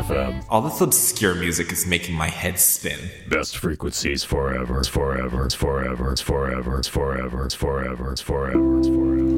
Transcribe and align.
FM. 0.00 0.44
All 0.48 0.62
this 0.62 0.80
obscure 0.80 1.34
music 1.34 1.72
is 1.72 1.86
making 1.86 2.14
my 2.14 2.28
head 2.28 2.58
spin. 2.58 3.10
Best 3.28 3.58
frequencies 3.58 4.24
forever, 4.24 4.78
it's 4.78 4.88
forever, 4.88 5.44
it's 5.44 5.54
forever, 5.54 6.12
it's 6.12 6.22
forever, 6.22 6.78
it's 6.78 6.88
forever, 6.88 7.44
it's 7.44 7.54
forever, 7.54 8.12
it's 8.12 8.22
forever, 8.22 8.78
it's 8.78 8.88
forever. 8.88 9.30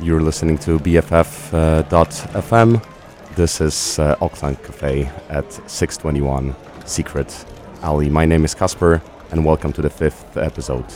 You're 0.00 0.22
listening 0.22 0.58
to 0.58 0.78
BFF.fm. 0.78 2.70
This 3.34 3.60
is 3.60 3.98
uh, 3.98 4.14
Auxlang 4.20 4.62
Cafe 4.62 5.10
at 5.28 5.52
621 5.68 6.54
Secret 6.84 7.44
Alley. 7.82 8.08
My 8.08 8.24
name 8.24 8.44
is 8.44 8.54
Kasper, 8.54 9.02
and 9.32 9.44
welcome 9.44 9.72
to 9.72 9.82
the 9.82 9.90
fifth 9.90 10.36
episode 10.36 10.86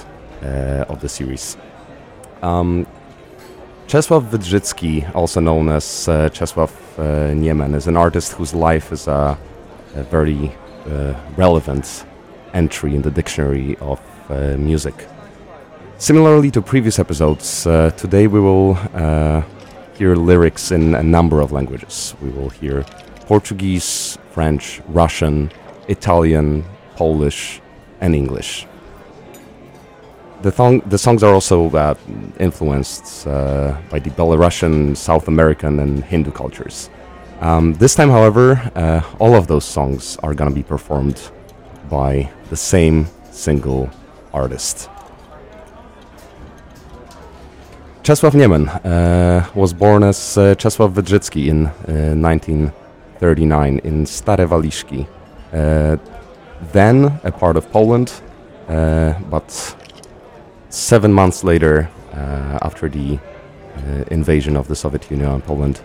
uh, 0.43 0.85
of 0.89 1.01
the 1.01 1.09
series. 1.09 1.57
Um, 2.43 2.87
Czesław 3.93 4.25
Wydrzycki, 4.25 5.05
also 5.15 5.41
known 5.41 5.69
as 5.69 6.09
uh, 6.09 6.33
Czesław 6.33 6.73
uh, 6.99 7.05
Niemen, 7.37 7.75
is 7.75 7.89
an 7.89 7.97
artist 7.97 8.33
whose 8.33 8.55
life 8.55 8.95
is 8.95 9.09
a, 9.09 9.37
a 9.97 10.03
very 10.03 10.51
uh, 10.87 11.15
relevant 11.37 12.07
entry 12.55 12.95
in 12.95 13.03
the 13.03 13.11
dictionary 13.11 13.77
of 13.81 14.01
uh, 14.31 14.57
music. 14.57 14.95
Similarly 15.99 16.51
to 16.53 16.63
previous 16.63 16.99
episodes, 16.99 17.67
uh, 17.67 17.91
today 17.91 18.29
we 18.29 18.41
will 18.41 18.79
uh, 18.95 19.43
hear 19.99 20.17
lyrics 20.17 20.73
in 20.73 20.95
a 20.95 21.03
number 21.03 21.43
of 21.43 21.53
languages. 21.53 22.15
We 22.23 22.31
will 22.31 22.49
hear 22.49 22.87
Portuguese, 23.27 24.17
French, 24.31 24.81
Russian, 24.89 25.51
Italian, 25.89 26.65
Polish, 26.97 27.61
and 28.01 28.15
English. 28.15 28.67
The, 30.43 30.51
thong- 30.51 30.81
the 30.87 30.99
songs 30.99 31.23
are 31.23 31.33
also 31.33 31.71
uh, 31.71 31.95
influenced 32.41 33.27
uh, 33.27 33.77
by 33.91 34.01
the 34.01 34.11
Belarusian, 34.11 34.97
South 34.97 35.29
American, 35.29 35.79
and 35.79 36.03
Hindu 36.03 36.33
cultures. 36.33 36.91
Um, 37.41 37.75
this 37.75 37.95
time, 37.95 38.11
however, 38.11 38.61
uh, 38.75 39.03
all 39.21 39.35
of 39.35 39.47
those 39.47 39.65
songs 39.65 40.17
are 40.23 40.35
going 40.35 40.51
to 40.51 40.55
be 40.55 40.63
performed 40.63 41.21
by 41.89 42.29
the 42.51 42.57
same 42.57 43.07
single 43.31 43.89
artist. 44.33 44.89
Czesław 48.03 48.35
Niemen 48.35 48.69
uh, 48.69 49.45
was 49.55 49.73
born 49.73 50.03
as 50.03 50.37
uh, 50.37 50.57
Czesław 50.57 50.93
Wydrzycki 50.93 51.47
in 51.47 51.67
uh, 51.67 52.15
1939 52.17 53.79
in 53.85 54.07
Stare 54.07 54.49
Waliszki, 54.49 55.07
uh, 55.53 55.97
then 56.73 57.21
a 57.23 57.31
part 57.31 57.57
of 57.57 57.67
Poland, 57.71 58.23
uh, 58.69 59.15
but 59.31 59.77
seven 60.73 61.13
months 61.13 61.45
later, 61.45 61.89
uh, 62.15 62.59
after 62.63 62.89
the 62.89 63.19
uh, 63.19 64.05
invasion 64.11 64.57
of 64.57 64.69
the 64.69 64.75
Soviet 64.75 65.11
Union 65.11 65.29
on 65.29 65.43
Poland, 65.43 65.83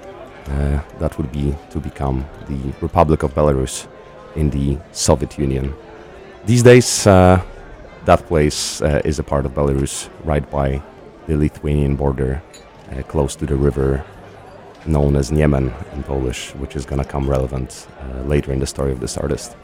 uh, 0.48 0.80
that 1.00 1.18
would 1.18 1.32
be 1.32 1.54
to 1.70 1.80
become 1.80 2.26
the 2.48 2.74
Republic 2.82 3.24
of 3.24 3.34
Belarus 3.36 3.88
in 4.36 4.50
the 4.50 4.78
Soviet 4.94 5.38
Union. 5.38 5.74
These 6.46 6.64
days, 6.64 7.04
that 7.04 8.26
place 8.28 8.82
is 9.04 9.20
a 9.20 9.24
part 9.24 9.46
of 9.46 9.54
Belarus, 9.54 10.10
right 10.24 10.50
by 10.50 10.82
the 11.28 11.36
Lithuanian 11.36 11.98
border, 11.98 12.42
close 13.10 13.36
to 13.36 13.46
the 13.46 13.56
river 13.56 14.06
known 14.86 15.18
as 15.18 15.32
Niemen 15.32 15.74
in 15.94 16.04
Polish, 16.04 16.56
which 16.56 16.78
is 16.78 16.86
going 16.86 17.04
to 17.04 17.08
come 17.08 17.30
relevant 17.30 17.88
uh, 18.00 18.22
later 18.22 18.54
in 18.54 18.60
the 18.60 18.68
story 18.68 18.94
of 18.94 19.02
this 19.02 19.18
artist. 19.18 19.58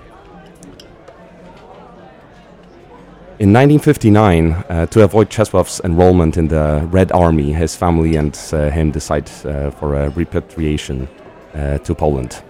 In 3.40 3.52
1959, 3.52 4.52
uh, 4.70 4.86
to 4.86 5.04
avoid 5.04 5.30
Czesław's 5.32 5.82
enrollment 5.84 6.38
in 6.38 6.50
the 6.50 6.88
Red 6.92 7.12
Army, 7.12 7.52
his 7.52 7.76
family 7.76 8.16
and 8.16 8.40
uh, 8.54 8.70
him 8.70 8.92
decide 8.92 9.28
uh, 9.44 9.72
for 9.72 9.96
a 9.96 10.10
repatriation 10.10 11.08
uh, 11.56 11.80
to 11.80 11.96
Poland. 11.96 12.44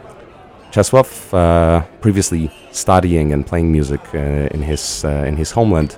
Czesław, 0.72 1.34
uh, 1.34 1.84
previously 2.02 2.52
studying 2.74 3.32
and 3.32 3.48
playing 3.48 3.72
music 3.72 4.02
uh, 4.14 4.54
in 4.54 4.62
his 4.62 5.06
in 5.06 5.38
his 5.38 5.52
homeland, 5.52 5.98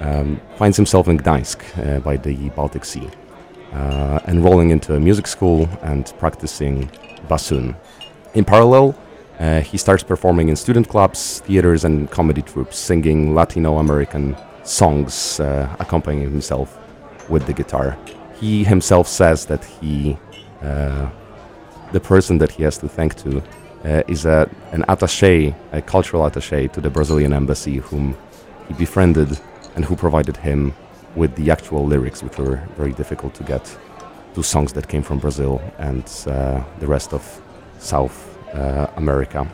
um, 0.00 0.38
finds 0.58 0.76
himself 0.76 1.08
in 1.08 1.16
Gdańsk 1.16 2.02
by 2.02 2.18
the 2.18 2.50
Baltic 2.50 2.84
Sea, 2.84 3.08
enrolling 4.26 4.70
into 4.70 4.94
a 4.94 5.00
music 5.00 5.26
school 5.26 5.66
and 5.82 6.12
practicing 6.18 6.90
bassoon. 7.28 7.74
In 8.34 8.44
parallel, 8.44 8.94
uh, 9.38 9.60
he 9.60 9.78
starts 9.78 10.02
performing 10.02 10.48
in 10.48 10.56
student 10.56 10.88
clubs, 10.88 11.40
theaters, 11.40 11.84
and 11.84 12.10
comedy 12.10 12.42
troupes, 12.42 12.76
singing 12.76 13.34
Latino 13.34 13.78
American 13.78 14.36
songs, 14.64 15.38
uh, 15.38 15.74
accompanying 15.78 16.30
himself 16.30 16.76
with 17.28 17.46
the 17.46 17.52
guitar. 17.52 17.96
He 18.40 18.64
himself 18.64 19.06
says 19.06 19.46
that 19.46 19.64
he, 19.64 20.18
uh, 20.62 21.08
the 21.92 22.00
person 22.00 22.38
that 22.38 22.50
he 22.50 22.64
has 22.64 22.78
to 22.78 22.88
thank 22.88 23.14
to, 23.22 23.42
uh, 23.84 24.02
is 24.08 24.26
a, 24.26 24.50
an 24.72 24.82
attaché, 24.88 25.54
a 25.72 25.80
cultural 25.80 26.28
attaché 26.28 26.70
to 26.72 26.80
the 26.80 26.90
Brazilian 26.90 27.32
embassy, 27.32 27.76
whom 27.76 28.16
he 28.66 28.74
befriended 28.74 29.38
and 29.76 29.84
who 29.84 29.94
provided 29.94 30.36
him 30.36 30.74
with 31.14 31.34
the 31.36 31.50
actual 31.50 31.86
lyrics, 31.86 32.22
which 32.22 32.38
were 32.38 32.60
very 32.76 32.92
difficult 32.92 33.34
to 33.34 33.44
get, 33.44 33.78
to 34.34 34.42
songs 34.42 34.72
that 34.72 34.88
came 34.88 35.02
from 35.02 35.18
Brazil 35.18 35.60
and 35.78 36.04
uh, 36.26 36.62
the 36.80 36.86
rest 36.86 37.12
of 37.12 37.40
South 37.78 38.27
America. 38.96 39.46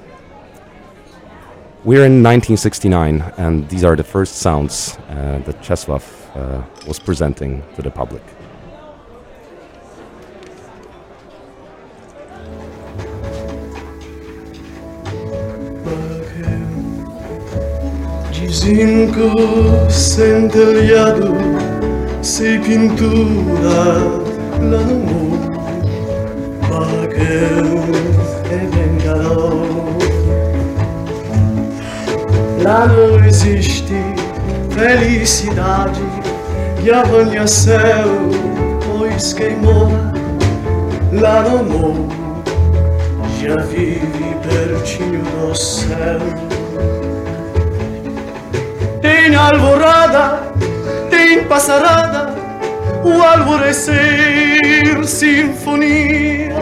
We're 1.84 2.06
in 2.06 2.22
1969, 2.22 3.20
and 3.37 3.69
these 3.69 3.84
are 3.84 3.94
the 3.94 4.04
first 4.04 4.37
sounds 4.37 4.97
uh, 5.10 5.41
that 5.44 5.60
Czesław 5.60 6.03
uh, 6.34 6.62
was 6.87 6.98
presenting 6.98 7.62
to 7.76 7.82
the 7.82 7.91
public. 7.91 8.22
Pintura 22.64 24.25
Lá 32.64 32.86
não 32.86 33.22
existe 33.22 33.92
felicidade. 34.70 36.00
E 36.82 36.91
arranha-céu, 36.91 38.08
pois 38.86 39.34
quem 39.34 39.56
mora 39.56 40.14
lá 41.12 41.42
no 41.42 41.62
morro 41.62 42.08
Já 43.38 43.56
vive 43.56 44.34
pertinho 44.42 45.22
do 45.22 45.54
céu. 45.54 46.20
Tem 49.02 49.34
alvorada, 49.34 50.41
tem 51.10 51.44
passarada, 51.44 52.34
o 53.04 53.22
alvorecer, 53.22 55.04
sinfonia 55.04 56.54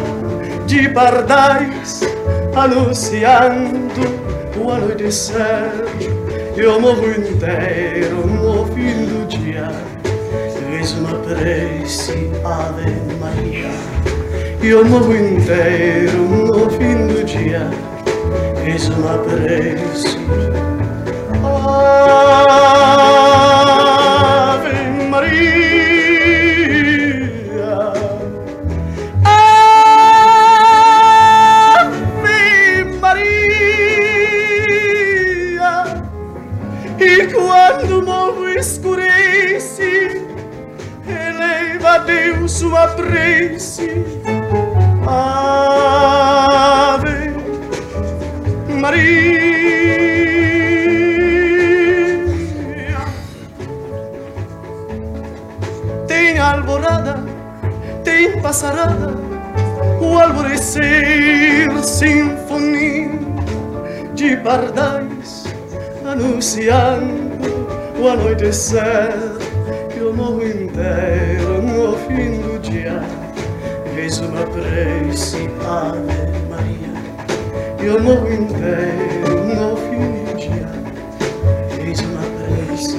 de 0.67 0.89
pardais 0.89 2.01
anunciando 2.57 4.22
o 4.57 4.71
anoitecer. 4.71 5.73
E 6.57 6.67
o 6.67 6.81
morro 6.81 7.11
inteiro 7.11 8.27
no 8.27 8.67
fim 8.67 9.07
do 9.07 9.27
dia 9.27 9.71
fez 10.69 10.93
uma 10.93 11.15
prece, 11.15 12.31
Ave 12.45 12.91
Maria. 13.19 13.71
E 14.63 14.75
o 14.75 14.85
morro 14.85 15.15
inteiro 15.15 16.19
no 16.29 16.71
fim 16.71 17.07
do 17.07 17.25
dia 17.25 17.71
fez 18.63 18.89
uma 18.91 19.19
prece. 19.19 20.19
Ave 21.43 22.82
escurece, 38.63 40.23
eleva 41.07 41.99
Deus 41.99 42.53
sua 42.53 42.87
prece. 42.89 44.05
Ave 45.05 46.13
Maria. 48.69 49.43
Tem 56.07 56.39
alvorada, 56.39 57.25
tem 58.05 58.41
passarada, 58.41 59.13
o 60.01 60.19
alvorecer, 60.19 61.69
sinfonia 61.83 63.11
de 64.15 64.37
pardais 64.37 65.47
anunciando 66.07 67.22
o 68.03 68.09
anoitecer 68.09 69.15
que 69.93 70.01
o 70.01 70.13
morro 70.13 70.43
inteiro 70.43 71.63
no 71.63 71.97
fim 71.99 72.41
do 72.41 72.59
dia. 72.59 73.01
Fez 73.95 74.19
uma 74.19 74.45
prece 74.47 75.49
Ave 75.65 76.03
Maria 76.51 76.95
e 77.81 77.89
o 77.89 78.03
morro 78.03 78.33
inteiro 78.33 79.45
no 79.55 79.77
fim 79.77 80.25
do 80.25 80.35
dia. 80.37 80.69
Fez 81.77 82.01
uma 82.01 82.23
prece 82.67 82.99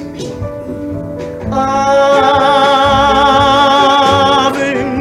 Ave 1.52 2.34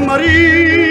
Maria. 0.06 0.83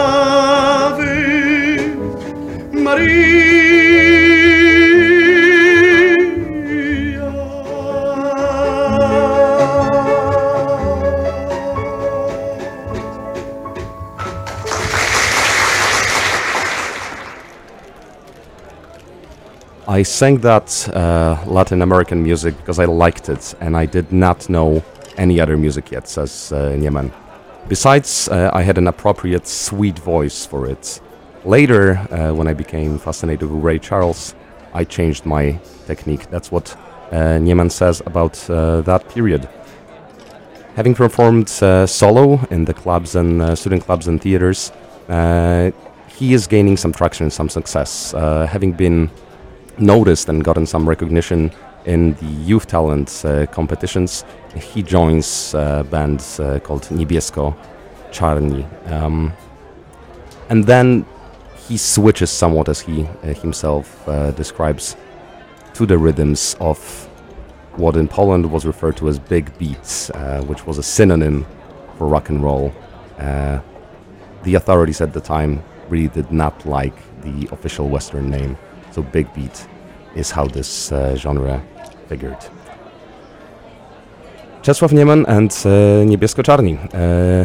Maria. 2.73 3.51
I 19.87 20.03
sang 20.03 20.37
that 20.39 20.87
uh, 20.89 21.37
Latin 21.45 21.81
American 21.81 22.23
music 22.23 22.55
because 22.57 22.79
I 22.79 22.85
liked 22.85 23.29
it, 23.29 23.53
and 23.59 23.75
I 23.75 23.85
did 23.85 24.11
not 24.11 24.49
know 24.49 24.83
any 25.17 25.39
other 25.39 25.57
music 25.57 25.91
yet, 25.91 26.07
says 26.07 26.51
uh, 26.51 26.75
Niemen. 26.75 27.11
Besides, 27.67 28.27
uh, 28.29 28.49
I 28.53 28.63
had 28.63 28.77
an 28.77 28.87
appropriate 28.87 29.47
sweet 29.47 29.99
voice 29.99 30.45
for 30.45 30.67
it. 30.67 30.99
Later, 31.45 31.97
uh, 32.11 32.33
when 32.33 32.47
I 32.47 32.53
became 32.53 32.99
fascinated 32.99 33.49
with 33.49 33.63
Ray 33.63 33.79
Charles, 33.79 34.35
I 34.73 34.83
changed 34.83 35.25
my 35.25 35.59
technique. 35.85 36.29
That's 36.29 36.51
what 36.51 36.75
uh, 37.11 37.39
Niemen 37.39 37.69
says 37.69 38.01
about 38.05 38.49
uh, 38.49 38.81
that 38.81 39.09
period. 39.09 39.49
Having 40.75 40.95
performed 40.95 41.51
uh, 41.61 41.85
solo 41.85 42.39
in 42.49 42.65
the 42.65 42.73
clubs 42.73 43.15
and 43.15 43.41
uh, 43.41 43.55
student 43.55 43.83
clubs 43.83 44.07
and 44.07 44.21
theaters, 44.21 44.71
he 46.07 46.33
is 46.33 46.47
gaining 46.47 46.77
some 46.77 46.93
traction, 46.93 47.25
and 47.25 47.33
some 47.33 47.49
success. 47.49 48.11
Having 48.11 48.73
been 48.73 49.09
noticed 49.77 50.29
and 50.29 50.43
gotten 50.43 50.65
some 50.65 50.87
recognition 50.87 51.51
in 51.85 52.13
the 52.13 52.25
youth 52.25 52.67
talent 52.67 53.23
competitions, 53.51 54.23
he 54.56 54.83
joins 54.83 55.53
a 55.53 55.86
band 55.89 56.24
uh, 56.39 56.59
called 56.59 56.89
Niebiesko 56.92 57.56
Czarni. 58.12 58.65
Um, 58.92 59.33
and 60.50 60.65
then 60.65 61.06
he 61.68 61.77
switches 61.77 62.30
somewhat, 62.30 62.68
as 62.68 62.81
he 62.81 63.03
uh, 63.03 63.27
himself 63.27 64.07
uh, 64.07 64.31
describes, 64.31 64.98
to 65.74 65.86
the 65.86 65.98
rhythms 65.98 66.56
of 66.59 66.77
what 67.77 67.95
in 67.95 68.07
Poland 68.07 68.51
was 68.51 68.65
referred 68.65 68.98
to 68.98 69.07
as 69.07 69.18
big 69.18 69.57
beats, 69.57 70.09
uh, 70.09 70.44
which 70.48 70.68
was 70.68 70.77
a 70.77 70.83
synonym 70.83 71.45
for 71.98 72.07
rock 72.07 72.30
and 72.30 72.44
roll. 72.44 72.74
Uh, 73.18 73.59
the 74.44 74.56
authorities 74.56 75.00
at 75.00 75.13
the 75.13 75.21
time 75.21 75.63
really 75.88 76.09
did 76.09 76.31
not 76.31 76.65
like 76.65 76.95
the 77.21 77.48
official 77.51 77.88
Western 77.88 78.30
name, 78.30 78.57
so 78.92 79.01
big 79.01 79.33
beat 79.33 79.68
is 80.15 80.31
how 80.31 80.45
this 80.45 80.92
uh, 80.92 81.15
genre 81.15 81.63
figured. 82.07 82.38
Czesław 84.61 84.91
Nieman 84.91 85.25
and 85.27 85.63
e, 85.65 86.05
Niebiesko-Czarni, 86.05 86.73
e, 86.73 86.77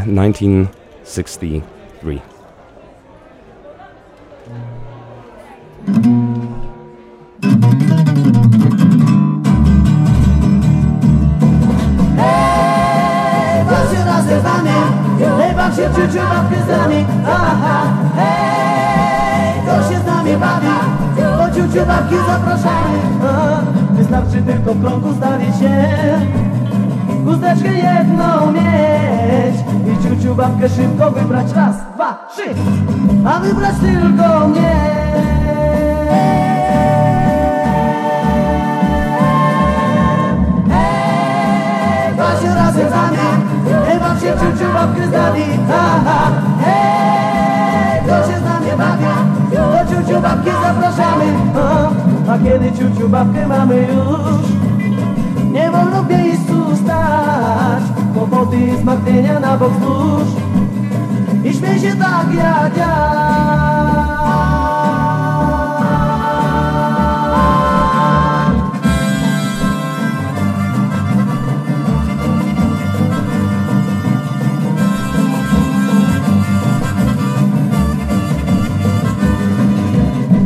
1963. 0.00 2.20
Się 15.76 15.90
hej, 18.16 19.92
się 19.92 20.00
z 20.00 20.06
nami. 20.06 20.30
Babki 21.86 22.14
zapraszamy, 22.26 22.98
wystarczy 23.92 24.42
tylko 24.42 24.74
w 24.74 24.82
krągu 24.82 25.14
stanie 25.14 25.46
się. 25.46 26.35
Chusteczkę 27.36 27.74
jedną 27.74 28.52
mieć 28.52 29.56
I 29.86 30.02
ciuciu, 30.02 30.34
babkę 30.34 30.68
szybko 30.68 31.10
wybrać. 31.10 31.52
Raz, 31.52 31.76
dwa, 31.94 32.26
trzy. 32.32 32.42
A 33.28 33.40
wybrać 33.40 33.74
tylko 33.80 34.48
mnie. 34.48 34.74
Właśnie 42.16 42.54
razem 42.54 42.88
z 42.88 42.90
nami. 42.90 43.18
Baw 44.00 44.20
się 44.20 44.32
ciuciu, 44.32 44.72
babkę 44.74 45.06
z 45.08 45.12
nami. 45.12 45.42
Aha, 45.72 46.30
hej, 46.64 48.00
kto 48.04 48.32
się 48.32 48.38
z 48.38 48.44
nami 48.44 48.70
bawi 48.78 49.04
Do 49.50 49.94
ciuciu, 49.94 50.20
babki 50.20 50.50
zapraszamy. 50.62 51.24
A, 52.28 52.32
a 52.32 52.38
kiedy 52.38 52.72
ciuciu, 52.72 53.08
babkę 53.08 53.46
mamy 53.46 53.76
już 53.76 54.56
Nie 55.52 55.70
wolno 55.70 56.02
w 56.02 56.08
miejscu 56.10 56.76
stać 56.76 57.25
I 58.16 58.76
zmartwienia 58.76 59.40
na 59.40 59.56
bok 59.56 59.72
wzdłuż 59.72 60.28
I 61.44 61.54
śmiej 61.54 61.80
się 61.80 61.96
tak 61.96 62.34
jak 62.34 62.76
ja 62.76 63.16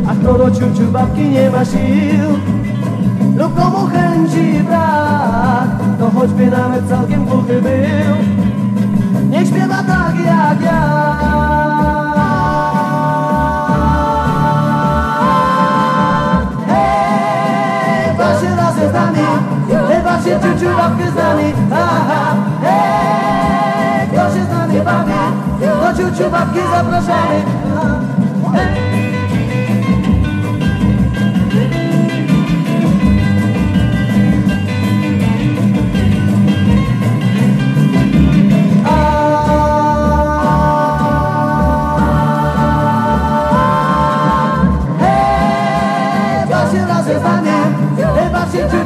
A 0.07 0.15
kto 0.15 0.33
do 0.33 0.51
ciuciu 0.51 0.91
babki 0.91 1.29
nie 1.29 1.49
ma 1.49 1.65
sił 1.65 2.29
Lub 3.37 3.55
komu 3.55 3.87
chęci 3.87 4.63
brak 4.63 5.90
choćby 6.13 6.45
nawet 6.47 6.89
całkiem 6.89 7.25
głuchy 7.25 7.61
był. 7.61 8.15
Niech 9.29 9.47
śpiewa 9.47 9.83
tak 9.83 10.15
jak 10.25 10.61
ja. 10.61 11.11
Hej, 16.67 18.15
się 18.41 18.55
razem 18.55 18.89
z 18.89 18.93
nami. 18.93 19.17
Hej, 19.87 20.23
się 20.23 20.39
ciuciu 20.39 20.77
babkę 20.77 21.11
z 21.11 21.15
nami. 21.15 21.53
Aha, 21.73 22.35
hej, 22.61 24.07
kto 24.07 24.37
się 24.37 24.45
z 24.45 24.49
nami 24.49 24.81
bawi? 24.81 25.11
Do 25.59 25.97
ciuciu 25.97 26.31
babki 26.31 26.59
zapraszamy. 26.59 27.41
Hej, 28.53 29.20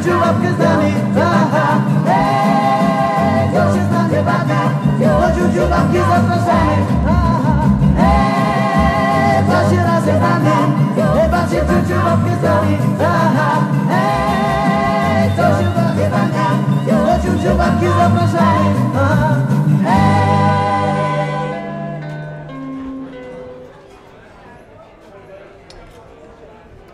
baw 0.05 0.11
się 0.11 0.11
ciuciu, 0.11 0.19
babkę 0.19 0.53
z 0.53 1.04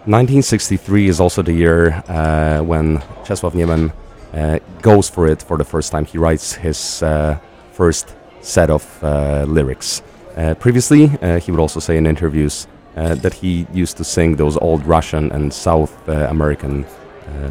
1963 0.05 1.09
is 1.09 1.19
also 1.19 1.43
the 1.43 1.53
year 1.53 2.03
uh, 2.07 2.59
when 2.63 2.97
Czesław 3.23 3.53
Niemen 3.53 3.91
uh, 4.33 4.57
goes 4.81 5.07
for 5.07 5.27
it 5.27 5.43
for 5.43 5.57
the 5.57 5.63
first 5.63 5.91
time. 5.91 6.05
He 6.05 6.17
writes 6.17 6.53
his 6.53 7.03
uh, 7.03 7.37
first 7.71 8.15
set 8.41 8.71
of 8.71 8.83
uh, 9.03 9.43
lyrics. 9.47 10.01
Uh, 10.35 10.55
previously, 10.55 11.11
uh, 11.21 11.39
he 11.39 11.51
would 11.51 11.59
also 11.59 11.79
say 11.79 11.97
in 11.97 12.07
interviews 12.07 12.67
that 12.95 13.33
he 13.33 13.67
used 13.71 13.95
to 13.97 14.03
sing 14.03 14.35
those 14.37 14.57
old 14.57 14.83
Russian 14.85 15.31
and 15.31 15.53
South 15.53 16.07
American 16.07 16.85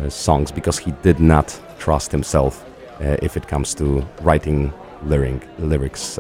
songs 0.09 0.53
because 0.53 0.79
he 0.79 0.93
did 1.03 1.19
not 1.19 1.59
trust 1.79 2.13
himself 2.13 2.65
if 3.01 3.37
it 3.37 3.49
comes 3.49 3.75
to 3.75 4.05
writing 4.23 4.73
lyric, 5.05 5.47
lyrics 5.59 6.19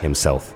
himself. 0.00 0.54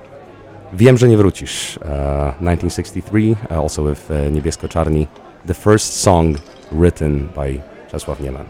Wiem, 0.72 0.98
że 0.98 1.08
nie 1.08 1.16
wrócisz. 1.16 1.76
Uh, 1.76 1.84
1963, 1.84 3.36
uh, 3.50 3.58
also 3.58 3.84
with 3.84 4.10
uh, 4.10 4.32
Niebiesko-Czarni, 4.32 5.06
the 5.46 5.54
first 5.54 6.00
song 6.00 6.38
written 6.72 7.28
by 7.34 7.60
Czesław 7.90 8.20
Nieman. 8.20 8.46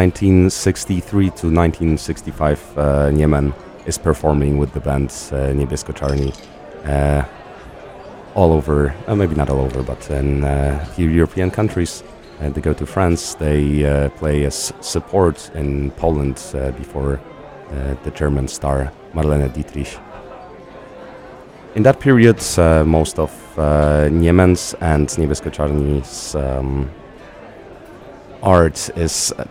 1963 0.00 1.24
to 1.24 1.46
1965, 1.52 2.78
uh, 2.78 3.10
Niemen 3.10 3.52
is 3.84 3.98
performing 3.98 4.56
with 4.56 4.72
the 4.72 4.80
band 4.80 5.10
uh, 5.30 5.52
Niebiesko-Czarni 5.52 6.32
uh, 6.86 7.22
all 8.34 8.52
over, 8.54 8.94
uh, 9.06 9.14
maybe 9.14 9.34
not 9.34 9.50
all 9.50 9.60
over, 9.60 9.82
but 9.82 10.10
in 10.10 10.42
uh, 10.42 10.78
a 10.80 10.86
few 10.94 11.10
European 11.10 11.50
countries. 11.50 12.02
Uh, 12.40 12.48
they 12.48 12.62
go 12.62 12.72
to 12.72 12.86
France, 12.86 13.34
they 13.34 13.84
uh, 13.84 14.08
play 14.10 14.46
as 14.46 14.72
support 14.80 15.50
in 15.54 15.90
Poland 15.90 16.42
uh, 16.54 16.70
before 16.70 17.20
uh, 17.70 17.94
the 18.02 18.10
German 18.12 18.48
star 18.48 18.90
Marlene 19.12 19.52
Dietrich. 19.52 19.98
In 21.74 21.82
that 21.82 22.00
period, 22.00 22.40
uh, 22.56 22.84
most 22.86 23.18
of 23.18 23.30
uh, 23.58 24.08
Niemen's 24.10 24.74
and 24.80 25.08
Niebiesko-Czarni's 25.08 26.34
um, 26.36 26.90
art 28.42 28.88
is 28.96 29.32
uh, 29.32 29.44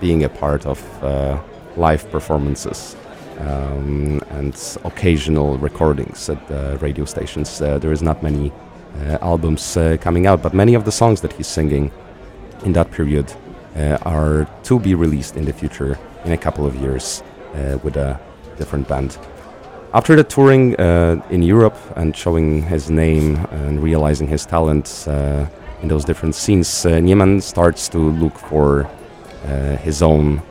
being 0.00 0.24
a 0.24 0.28
part 0.28 0.66
of 0.66 0.78
uh, 1.02 1.40
live 1.76 2.08
performances 2.10 2.96
um, 3.40 4.20
and 4.30 4.78
occasional 4.84 5.58
recordings 5.58 6.28
at 6.28 6.46
the 6.48 6.78
radio 6.80 7.04
stations. 7.04 7.60
Uh, 7.60 7.78
there 7.78 7.92
is 7.92 8.02
not 8.02 8.22
many 8.22 8.52
uh, 9.00 9.18
albums 9.20 9.74
coming 10.00 10.26
out, 10.26 10.42
but 10.42 10.54
many 10.54 10.74
of 10.74 10.84
the 10.84 10.92
songs 10.92 11.20
that 11.20 11.32
he's 11.32 11.48
singing 11.48 11.90
in 12.64 12.72
that 12.72 12.90
period 12.90 13.32
are 14.02 14.46
to 14.62 14.78
be 14.78 14.94
released 14.94 15.36
in 15.36 15.44
the 15.44 15.52
future 15.52 15.98
in 16.24 16.32
a 16.32 16.38
couple 16.38 16.64
of 16.64 16.76
years 16.76 17.22
with 17.82 17.96
a 17.96 18.18
different 18.56 18.86
band. 18.86 19.18
After 19.94 20.16
the 20.16 20.24
touring 20.24 20.74
uh, 20.74 21.22
in 21.30 21.40
Europe 21.44 21.76
and 21.94 22.16
showing 22.16 22.62
his 22.62 22.90
name 22.90 23.36
and 23.52 23.80
realizing 23.80 24.26
his 24.26 24.44
talent 24.44 25.04
uh, 25.06 25.46
in 25.82 25.88
those 25.88 26.04
different 26.04 26.34
scenes, 26.34 26.84
uh, 26.84 26.98
Niemen 26.98 27.40
starts 27.40 27.88
to 27.90 27.98
look 27.98 28.36
for 28.36 28.90
his 29.81 30.01
own 30.01 30.41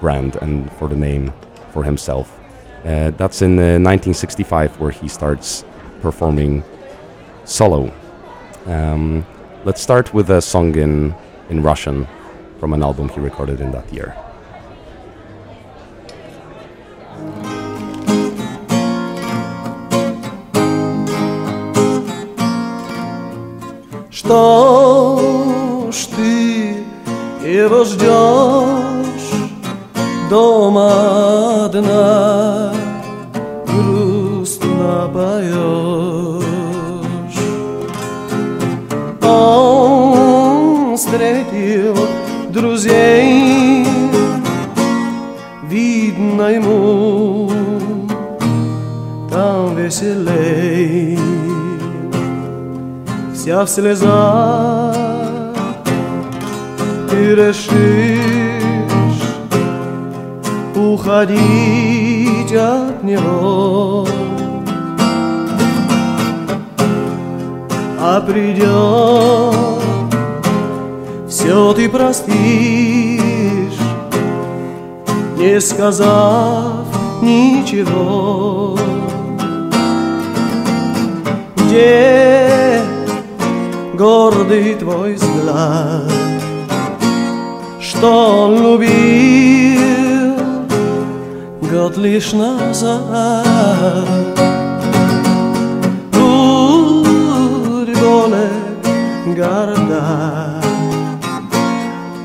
brand 0.00 0.36
and 0.36 0.70
for 0.72 0.88
the 0.88 0.96
name 0.96 1.32
for 1.72 1.84
himself. 1.84 2.38
Uh, 2.84 3.10
that's 3.12 3.42
in 3.42 3.58
uh, 3.58 3.78
1965 3.78 4.78
where 4.80 4.90
he 4.90 5.08
starts 5.08 5.64
performing 6.00 6.62
solo. 7.44 7.92
Um, 8.66 9.26
Let's 9.64 9.82
start 9.82 10.14
with 10.14 10.30
a 10.30 10.40
song 10.40 10.76
in, 10.76 11.14
in 11.50 11.62
Russian 11.62 12.06
from 12.60 12.72
an 12.72 12.82
album 12.82 13.08
he 13.08 13.18
recorded 13.18 13.60
in 13.60 13.72
that 13.72 13.92
year. 13.92 14.14
Что 24.10 25.90
ж 25.90 26.06
ты 26.16 26.84
его 27.44 27.84
ждешь 27.84 28.21
дома 31.72 31.72
одна, 31.72 32.72
грустно 33.66 35.10
поешь. 35.12 36.44
Он 39.22 40.96
встретил 40.96 41.96
друзей, 42.50 43.86
видно 45.68 46.42
ему 46.42 47.50
там 49.30 49.76
веселей 49.76 51.18
вся 53.34 53.64
в 53.64 53.68
слезах 53.68 54.96
Ты 57.10 57.34
решишь 57.34 58.31
уходить 61.03 62.53
от 62.53 63.03
него. 63.03 64.07
А 67.99 68.21
придет, 68.21 69.55
все 71.29 71.73
ты 71.73 71.89
простишь 71.89 72.33
Не 75.37 75.59
сказав 75.61 76.85
ничего. 77.21 78.77
Где 81.55 82.81
гордый 83.93 84.75
твой 84.75 85.15
взгляд, 85.15 86.11
что 87.79 88.47
он 88.47 88.61
любил 88.61 90.02
год 91.73 91.97
лишь 91.97 92.33
назад. 92.33 94.05
Будь 96.11 97.97
более 97.99 98.51
горда, 99.25 100.61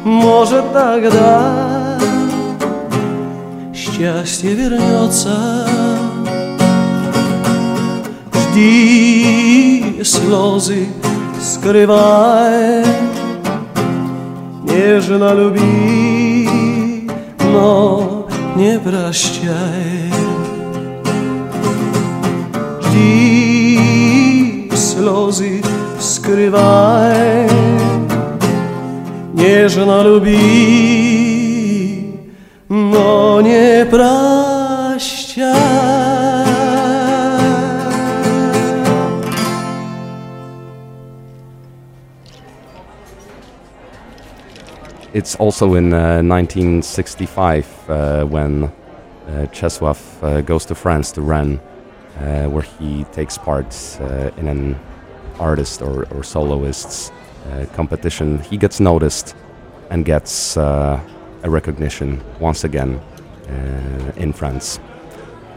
может 0.05 0.71
тогда 0.75 1.99
счастье 3.75 4.53
вернется. 4.53 5.67
Жди 8.35 10.03
слезы 10.05 10.89
скрывай, 11.41 12.85
нежно 14.65 15.33
люби, 15.33 17.11
но 17.51 18.18
nie 18.59 18.79
prościaj. 18.79 20.11
Dziś 22.93 24.79
slozy 24.79 25.61
skrywaj, 25.99 27.47
nieżna 29.35 30.03
lubi, 30.03 30.39
no 32.69 33.41
nie 33.41 33.87
prościaj. 33.91 34.38
It's 45.19 45.35
also 45.35 45.75
in 45.75 45.93
uh, 45.93 46.23
1965 46.23 47.91
uh, 47.91 48.25
when 48.27 48.63
uh, 48.63 48.71
Czesław 49.51 49.99
uh, 50.23 50.41
goes 50.43 50.65
to 50.67 50.77
France 50.77 51.11
to 51.11 51.21
uh, 51.21 51.57
where 52.47 52.63
he 52.79 53.03
takes 53.13 53.37
part 53.37 53.75
uh, 54.01 54.31
in 54.37 54.47
an 54.47 54.79
artist 55.41 55.83
or, 55.83 56.07
or 56.15 56.23
soloists 56.23 57.11
uh, 57.51 57.67
competition. 57.75 58.39
He 58.39 58.57
gets 58.57 58.79
noticed 58.79 59.35
and 59.91 60.05
gets 60.05 60.57
uh, 60.57 61.01
a 61.43 61.51
recognition 61.51 62.23
once 62.39 62.63
again 62.63 63.01
uh, 63.49 64.13
in 64.17 64.33
France. 64.33 64.79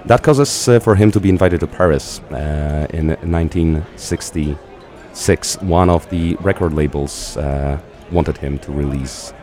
That 0.05 0.23
causes 0.23 0.67
uh, 0.67 0.79
for 0.79 0.95
him 0.95 1.11
to 1.11 1.19
be 1.19 1.29
invited 1.29 1.59
to 1.59 1.67
Paris 1.67 2.19
uh, 2.31 2.87
in 2.89 3.09
1966. 3.09 5.61
One 5.61 5.91
of 5.91 6.09
the 6.09 6.35
record 6.41 6.73
labels 6.73 7.37
uh, 7.37 7.77
wanted 8.11 8.37
him 8.37 8.59
to 8.59 8.71
release 8.71 9.33
uh, 9.33 9.40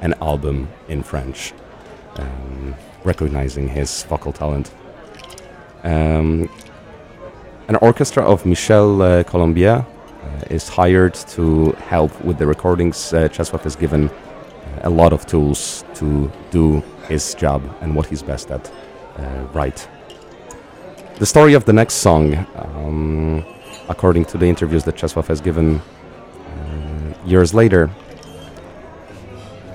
an 0.00 0.14
album 0.20 0.68
in 0.88 1.02
French, 1.02 1.52
um, 2.16 2.74
recognizing 3.04 3.68
his 3.68 4.04
vocal 4.04 4.32
talent. 4.32 4.72
Um, 5.82 6.48
an 7.68 7.76
orchestra 7.76 8.22
of 8.22 8.44
Michel 8.44 9.00
uh, 9.00 9.22
Colombier 9.22 9.84
uh, 9.84 10.26
is 10.50 10.68
hired 10.68 11.14
to 11.14 11.72
help 11.88 12.12
with 12.24 12.38
the 12.38 12.46
recordings. 12.46 13.12
Uh, 13.12 13.28
is 13.64 13.76
given 13.76 14.08
uh, 14.08 14.12
a 14.82 14.90
lot 14.90 15.12
of 15.12 15.26
tools 15.26 15.84
to 15.94 16.30
do 16.50 16.82
his 17.08 17.34
job 17.34 17.62
and 17.80 17.94
what 17.94 18.06
he's 18.06 18.22
best 18.22 18.50
at, 18.50 18.70
uh, 19.16 19.46
right. 19.52 19.88
The 21.18 21.26
story 21.26 21.54
of 21.54 21.64
the 21.64 21.72
next 21.72 21.94
song, 21.94 22.34
um, 22.56 23.44
according 23.88 24.24
to 24.26 24.38
the 24.38 24.46
interviews 24.46 24.84
that 24.84 24.96
Czesław 24.96 25.26
has 25.26 25.40
given 25.40 25.80
uh, 25.80 27.26
years 27.26 27.54
later, 27.54 27.90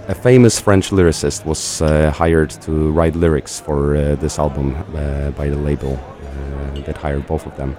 a 0.10 0.16
famous 0.16 0.60
French 0.60 0.90
lyricist 0.92 1.46
was 1.46 1.82
uh, 1.82 2.12
hired 2.12 2.50
to 2.50 2.92
write 2.92 3.16
lyrics 3.16 3.60
for 3.60 3.96
uh, 3.96 4.16
this 4.16 4.40
album 4.40 4.76
uh, 4.76 5.30
by 5.32 5.48
the 5.50 5.56
label 5.58 5.94
uh, 5.94 6.82
that 6.86 6.98
hired 6.98 7.26
both 7.28 7.46
of 7.46 7.56
them. 7.58 7.78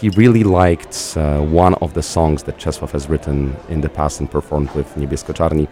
He 0.00 0.10
really 0.10 0.44
liked 0.44 1.14
uh, 1.16 1.40
one 1.40 1.74
of 1.80 1.94
the 1.94 2.02
songs 2.02 2.42
that 2.44 2.58
Czesław 2.58 2.90
has 2.92 3.08
written 3.08 3.56
in 3.68 3.80
the 3.80 3.88
past 3.88 4.20
and 4.20 4.30
performed 4.30 4.70
with 4.74 4.94
Niebiesko 4.96 5.32
Czarni. 5.32 5.68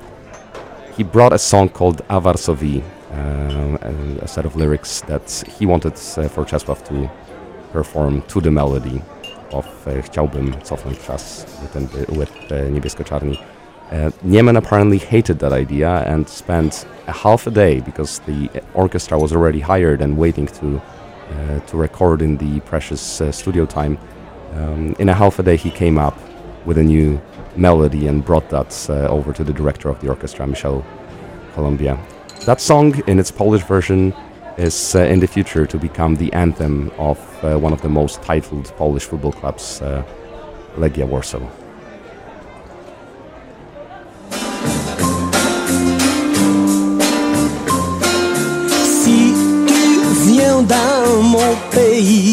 He 0.97 1.03
brought 1.05 1.33
a 1.35 1.39
song 1.39 1.69
called 1.69 2.01
A 2.09 2.21
Varsovie, 2.21 2.83
uh, 3.13 3.79
a- 3.83 4.25
a 4.25 4.29
set 4.29 4.47
of 4.47 4.57
lyrics 4.57 5.03
that 5.03 5.45
he 5.59 5.67
wanted 5.67 5.99
for 6.31 6.45
Czesław 6.45 6.83
to 6.89 7.11
perform 7.73 8.23
to 8.29 8.41
the 8.41 8.51
melody 8.51 9.03
of 9.53 9.67
Chciałbym 10.03 10.55
cofnąć 10.63 10.99
czas 11.07 11.47
with 12.09 12.31
uh, 12.51 12.71
Niebiesko 12.73 13.05
Czarni. 13.05 13.39
Uh, 13.91 14.11
Niemen 14.23 14.57
apparently 14.57 14.99
hated 14.99 15.39
that 15.39 15.53
idea 15.53 16.03
and 16.07 16.29
spent 16.29 16.87
a 17.07 17.13
half 17.13 17.47
a 17.47 17.51
day 17.51 17.81
because 17.81 18.19
the 18.21 18.51
orchestra 18.75 19.19
was 19.19 19.33
already 19.33 19.61
hired 19.61 20.03
and 20.03 20.19
waiting 20.19 20.47
to 20.47 20.81
uh, 21.31 21.61
to 21.61 21.77
record 21.77 22.23
in 22.23 22.37
the 22.39 22.61
precious 22.61 23.21
uh, 23.21 23.31
studio 23.31 23.67
time. 23.67 23.99
Um, 24.55 24.95
in 24.99 25.09
a 25.09 25.15
half 25.15 25.39
a 25.39 25.43
day, 25.43 25.57
he 25.57 25.71
came 25.71 25.99
up 25.99 26.19
with 26.65 26.79
a 26.79 26.83
new 26.83 27.21
melody 27.57 28.07
and 28.07 28.25
brought 28.25 28.49
that 28.51 28.89
uh, 28.89 29.09
over 29.09 29.33
to 29.33 29.45
the 29.45 29.53
director 29.53 29.89
of 29.89 30.01
the 30.01 30.09
orchestra, 30.09 30.47
Michel 30.47 30.85
Colombier. 31.55 31.99
That 32.47 32.61
song, 32.61 32.99
in 33.07 33.19
its 33.19 33.31
Polish 33.31 33.63
version, 33.63 34.15
is 34.57 34.95
uh, 34.95 35.01
in 35.01 35.21
the 35.21 35.27
future 35.27 35.67
to 35.67 35.79
become 35.79 36.17
the 36.17 36.33
anthem 36.33 36.91
of 36.99 37.19
uh, 37.45 37.59
one 37.59 37.73
of 37.73 37.83
the 37.83 37.89
most 37.89 38.23
titled 38.23 38.73
Polish 38.77 39.05
football 39.05 39.33
clubs, 39.33 39.83
uh, 39.83 40.03
Legia 40.77 41.07
Warsaw. 41.07 41.47
Mon 51.99 52.28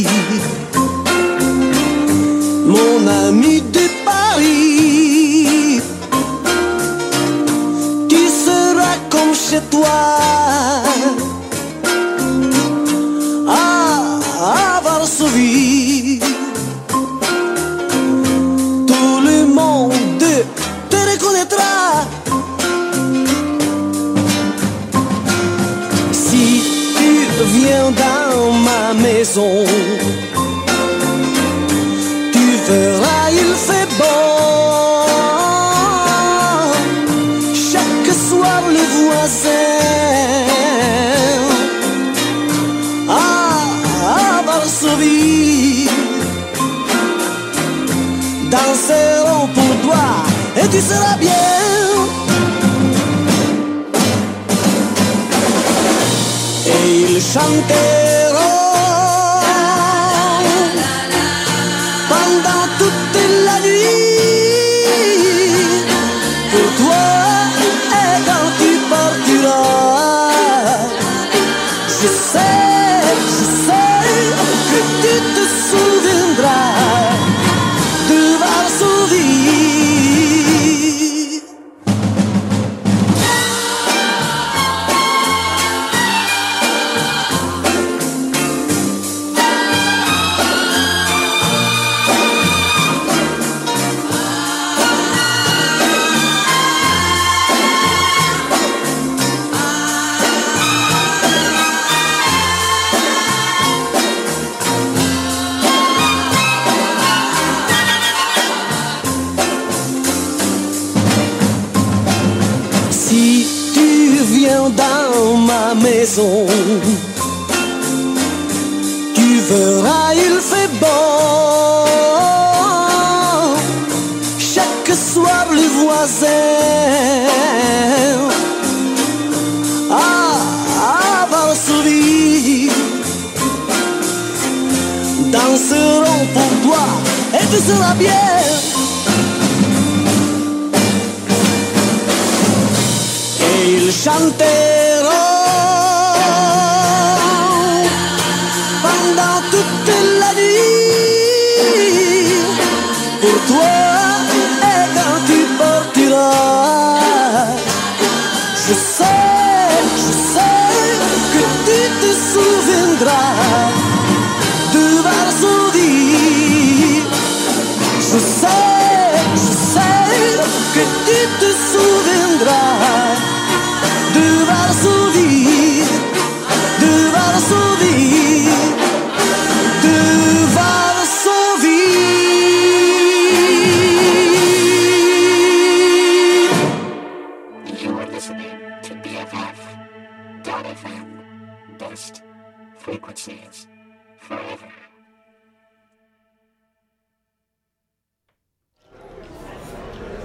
ma 29.36 29.64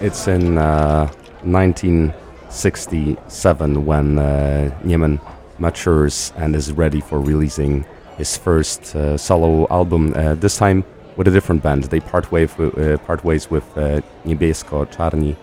It's 0.03 0.29
in 0.29 0.57
uh, 0.57 1.09
1967 1.43 3.85
when 3.85 4.19
uh, 4.19 4.75
Niemen 4.83 5.21
matures 5.59 6.33
and 6.37 6.57
is 6.57 6.73
ready 6.73 7.03
for 7.03 7.21
releasing 7.21 7.85
his 8.17 8.35
first 8.35 8.97
uh, 8.97 9.19
solo 9.19 9.67
album. 9.71 10.15
Uh, 10.17 10.37
this 10.37 10.57
time 10.57 10.85
with 11.17 11.29
a 11.29 11.31
different 11.31 11.63
band. 11.63 11.85
They 11.85 12.01
part, 12.01 12.33
uh, 12.33 12.97
part 13.05 13.23
ways 13.25 13.51
with 13.51 13.77
uh, 13.77 14.01
Niebiesko 14.25 14.87
Czarni 14.87 15.37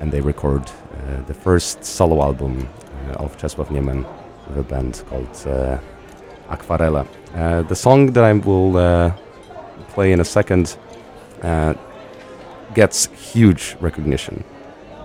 and 0.00 0.10
they 0.10 0.22
record 0.22 0.62
uh, 0.62 1.20
the 1.26 1.34
first 1.34 1.84
solo 1.84 2.22
album 2.22 2.66
uh, 3.10 3.24
of 3.24 3.36
Czesław 3.36 3.70
Niemen 3.70 4.06
with 4.48 4.58
a 4.58 4.62
band 4.62 5.02
called 5.10 5.46
uh, 5.46 5.78
Akwarele. 6.48 7.06
Uh, 7.34 7.60
the 7.62 7.76
song 7.76 8.12
that 8.12 8.24
I 8.24 8.32
will 8.32 8.78
uh, 8.78 9.12
play 9.88 10.12
in 10.12 10.20
a 10.20 10.24
second 10.24 10.78
uh, 11.42 11.74
gets 12.74 13.08
huge 13.32 13.76
recognition. 13.80 14.44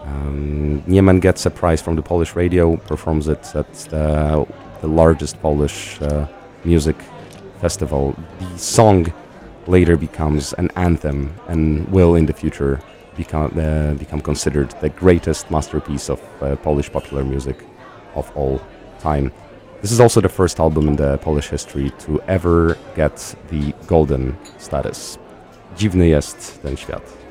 Um, 0.03 0.83
Niemen 0.87 1.19
gets 1.19 1.45
a 1.45 1.49
prize 1.49 1.81
from 1.81 1.95
the 1.95 2.01
Polish 2.01 2.35
radio, 2.35 2.77
performs 2.77 3.27
it 3.27 3.55
at 3.55 3.73
the, 3.89 4.45
the 4.81 4.87
largest 4.87 5.41
Polish 5.41 6.01
uh, 6.01 6.27
music 6.63 6.95
festival. 7.59 8.15
The 8.39 8.57
song 8.57 9.13
later 9.67 9.97
becomes 9.97 10.53
an 10.53 10.69
anthem 10.75 11.33
and 11.47 11.87
will 11.89 12.15
in 12.15 12.25
the 12.25 12.33
future 12.33 12.79
become 13.17 13.51
uh, 13.57 13.93
become 13.93 14.21
considered 14.21 14.69
the 14.81 14.89
greatest 14.89 15.49
masterpiece 15.49 16.09
of 16.09 16.19
uh, 16.41 16.55
Polish 16.57 16.91
popular 16.91 17.23
music 17.23 17.57
of 18.13 18.31
all 18.35 18.61
time. 18.99 19.31
This 19.81 19.91
is 19.91 19.99
also 19.99 20.21
the 20.21 20.29
first 20.29 20.59
album 20.59 20.87
in 20.87 20.95
the 20.95 21.17
Polish 21.17 21.49
history 21.49 21.91
to 21.99 22.21
ever 22.27 22.77
get 22.95 23.35
the 23.49 23.73
golden 23.87 24.35
status. 24.57 25.17
Dziwny 25.77 26.07
jest 26.09 26.61
ten 26.61 26.77
świat. 26.77 27.24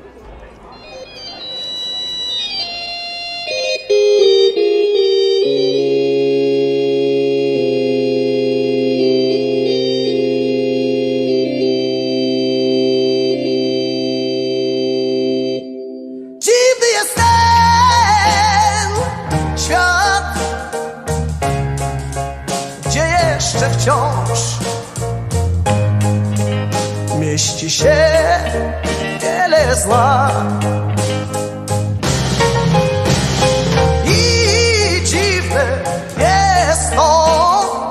Jest 36.19 36.95
to, 36.97 37.85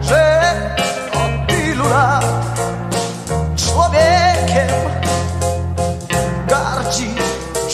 że 0.00 0.52
od 1.12 1.48
tylu 1.48 1.88
lat 1.88 2.24
człowiekiem 3.56 4.74
gardzi 6.48 7.14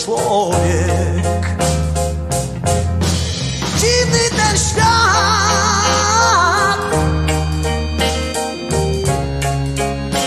człowiek. 0.05 1.47
Dziwny 3.77 4.31
ten 4.37 4.59
świat, 4.59 4.81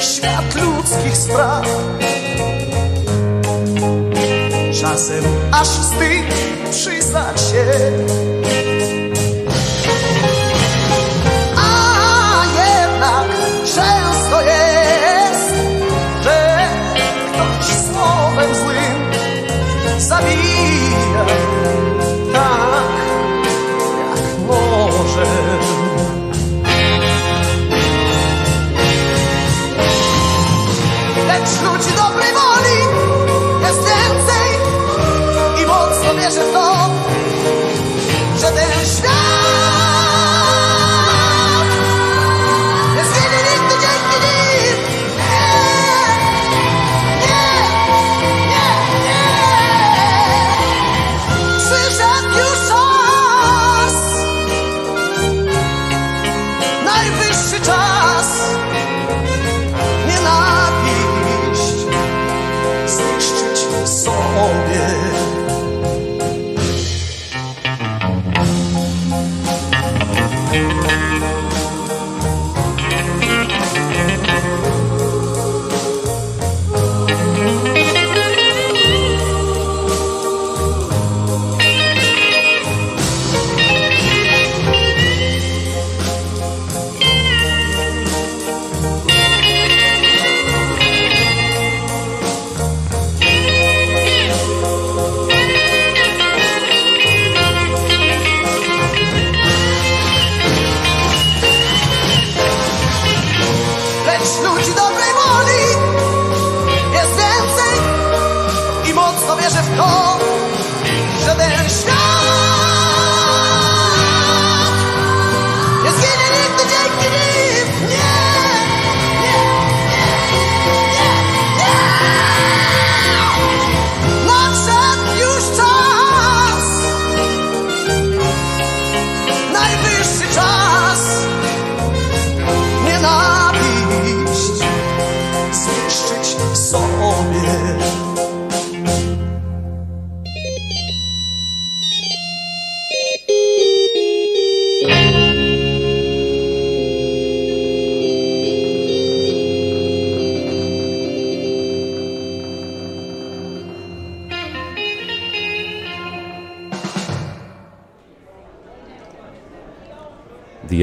świat 0.02 0.56
ludzkich 0.56 1.18
spraw. 1.18 1.66
Czasem 4.82 5.24
aż 5.52 5.68
wstyd 5.68 6.34
przyznać 6.72 7.42
się. 7.42 8.33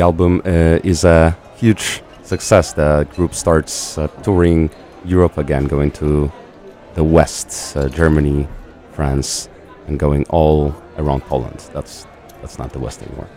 The 0.00 0.04
album 0.06 0.40
uh, 0.46 0.80
is 0.82 1.04
a 1.04 1.36
huge 1.56 2.02
success. 2.22 2.72
The 2.72 3.06
group 3.16 3.34
starts 3.34 3.98
uh, 3.98 4.06
touring 4.22 4.70
Europe 5.04 5.36
again, 5.36 5.66
going 5.66 5.90
to 6.00 6.32
the 6.94 7.04
West, 7.04 7.76
uh, 7.76 7.86
Germany, 7.90 8.48
France, 8.92 9.50
and 9.88 9.98
going 9.98 10.24
all 10.30 10.74
around 10.96 11.20
Poland. 11.24 11.58
That's 11.74 12.06
that's 12.40 12.58
not 12.58 12.72
the 12.72 12.78
West 12.78 13.02
anymore. 13.02 13.28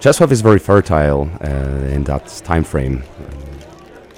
Czesław 0.00 0.32
is 0.32 0.40
very 0.40 0.58
fertile 0.58 1.28
uh, 1.44 1.94
in 1.94 2.04
that 2.04 2.26
time 2.42 2.64
frame. 2.64 3.02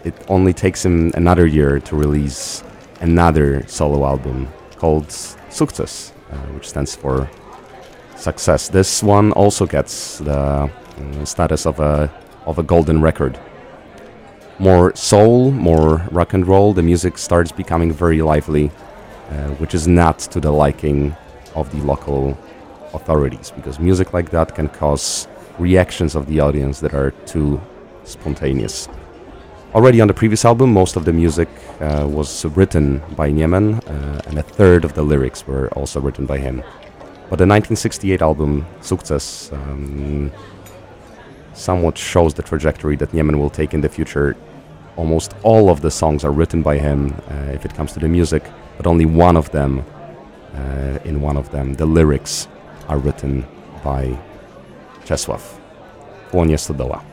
It 0.05 0.15
only 0.29 0.53
takes 0.53 0.85
him 0.85 1.11
another 1.17 1.45
year 1.45 1.81
to 1.81 1.97
release 1.97 2.63
another 3.01 3.65
solo 3.67 4.07
album 4.07 4.47
called 4.77 5.09
Sukces, 5.51 6.13
uh, 6.31 6.37
which 6.55 6.69
stands 6.69 6.95
for 6.95 7.29
success. 8.21 8.69
This 8.69 9.03
one 9.03 9.33
also 9.33 9.67
gets 9.67 10.19
the 10.19 10.71
uh, 10.71 11.25
status 11.25 11.67
of 11.67 11.81
a 11.81 12.11
of 12.47 12.59
a 12.59 12.63
golden 12.63 13.01
record. 13.01 13.39
More 14.59 14.95
soul, 14.95 15.51
more 15.51 16.07
rock 16.11 16.35
and 16.35 16.47
roll. 16.47 16.73
The 16.75 16.83
music 16.83 17.19
starts 17.19 17.53
becoming 17.53 17.93
very 17.93 18.23
lively, 18.23 18.71
uh, 19.31 19.49
which 19.61 19.75
is 19.75 19.89
not 19.89 20.19
to 20.33 20.41
the 20.41 20.51
liking 20.51 21.17
of 21.55 21.71
the 21.73 21.79
local 21.79 22.37
authorities 22.95 23.51
because 23.51 23.79
music 23.79 24.13
like 24.13 24.31
that 24.31 24.55
can 24.55 24.69
cause 24.69 25.29
reactions 25.59 26.15
of 26.15 26.27
the 26.27 26.41
audience 26.41 26.81
that 26.81 26.95
are 26.95 27.13
too 27.27 27.61
spontaneous. 28.05 28.89
Already 29.75 30.01
on 30.01 30.09
the 30.09 30.15
previous 30.15 30.45
album, 30.45 30.73
most 30.73 30.97
of 30.97 31.05
the 31.05 31.13
music 31.13 31.49
uh, 31.81 32.05
was 32.09 32.45
written 32.57 33.01
by 33.15 33.31
Niemen, 33.31 33.75
uh, 33.75 34.21
and 34.27 34.37
a 34.39 34.43
third 34.43 34.85
of 34.85 34.95
the 34.95 35.03
lyrics 35.03 35.47
were 35.47 35.69
also 35.75 36.01
written 36.01 36.27
by 36.27 36.39
him. 36.39 36.65
But 37.31 37.39
the 37.39 37.47
1968 37.47 38.23
album, 38.23 38.67
Sukces, 38.81 39.53
um, 39.53 40.33
somewhat 41.55 41.97
shows 41.97 42.35
the 42.35 42.43
trajectory 42.43 42.97
that 42.97 43.15
Niemen 43.15 43.39
will 43.39 43.51
take 43.51 43.73
in 43.73 43.81
the 43.81 43.89
future. 43.89 44.37
Almost 44.97 45.37
all 45.45 45.71
of 45.71 45.81
the 45.81 45.93
songs 45.93 46.25
are 46.25 46.33
written 46.33 46.61
by 46.61 46.79
him 46.79 47.15
uh, 47.31 47.53
if 47.53 47.65
it 47.65 47.73
comes 47.75 47.93
to 47.93 48.01
the 48.01 48.09
music, 48.09 48.43
but 48.77 48.89
only 48.89 49.07
one 49.07 49.37
of 49.37 49.49
them, 49.53 49.85
uh, 50.55 50.99
in 51.05 51.21
one 51.21 51.37
of 51.37 51.53
them, 51.53 51.75
the 51.75 51.87
lyrics 51.87 52.49
are 52.89 52.99
written 52.99 53.47
by 53.85 54.19
Czesław. 55.05 55.61
Płonie 56.33 56.59
Stodoła. 56.59 57.10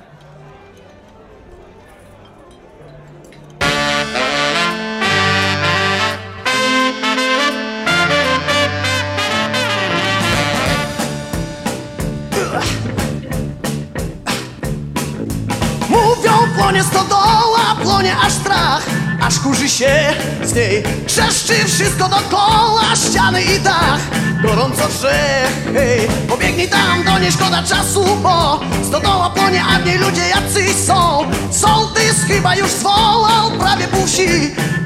Się 19.78 20.14
z 20.44 20.54
niej. 20.54 20.84
Trzeszczy 21.08 21.54
wszystko 21.66 22.10
dookoła 22.10 22.96
Ściany 22.96 23.42
i 23.42 23.60
dach. 23.60 24.00
Gorąco 24.44 24.88
wrze, 24.88 25.48
hej. 25.74 26.08
Pobiegnij 26.30 26.68
tam, 26.68 27.04
do 27.04 27.20
niej 27.20 27.32
szkoda 27.32 27.64
czasu 27.64 28.06
Bo 28.24 28.60
stodoła 28.88 29.30
płonie, 29.30 29.64
a 29.76 29.80
w 29.80 29.86
niej 29.86 29.98
ludzie 29.98 30.22
jacyś 30.30 30.76
są. 30.76 31.32
Sołtys 31.52 32.24
chyba 32.28 32.56
już 32.56 32.72
zwołał 32.72 33.52
Prawie 33.60 33.88
pół 33.88 34.06
wsi 34.06 34.28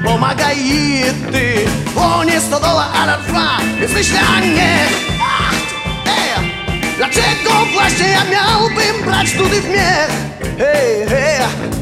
Pomagaj 0.04 0.56
i 0.58 1.02
ty. 1.32 1.54
Płonie 1.94 2.40
stodoła, 2.40 2.88
alarm 3.02 3.24
trwa 3.24 3.58
Więc 3.80 3.92
myślę, 3.92 4.20
a 4.36 4.40
nie. 4.40 4.86
Ach, 5.20 5.54
Dlaczego 6.96 7.66
właśnie 7.72 8.08
ja 8.08 8.24
miałbym 8.24 9.04
brać 9.04 9.32
tudy 9.32 9.60
w 9.60 9.68
miech? 9.68 10.10
Hej, 10.58 11.06
hej 11.08 11.81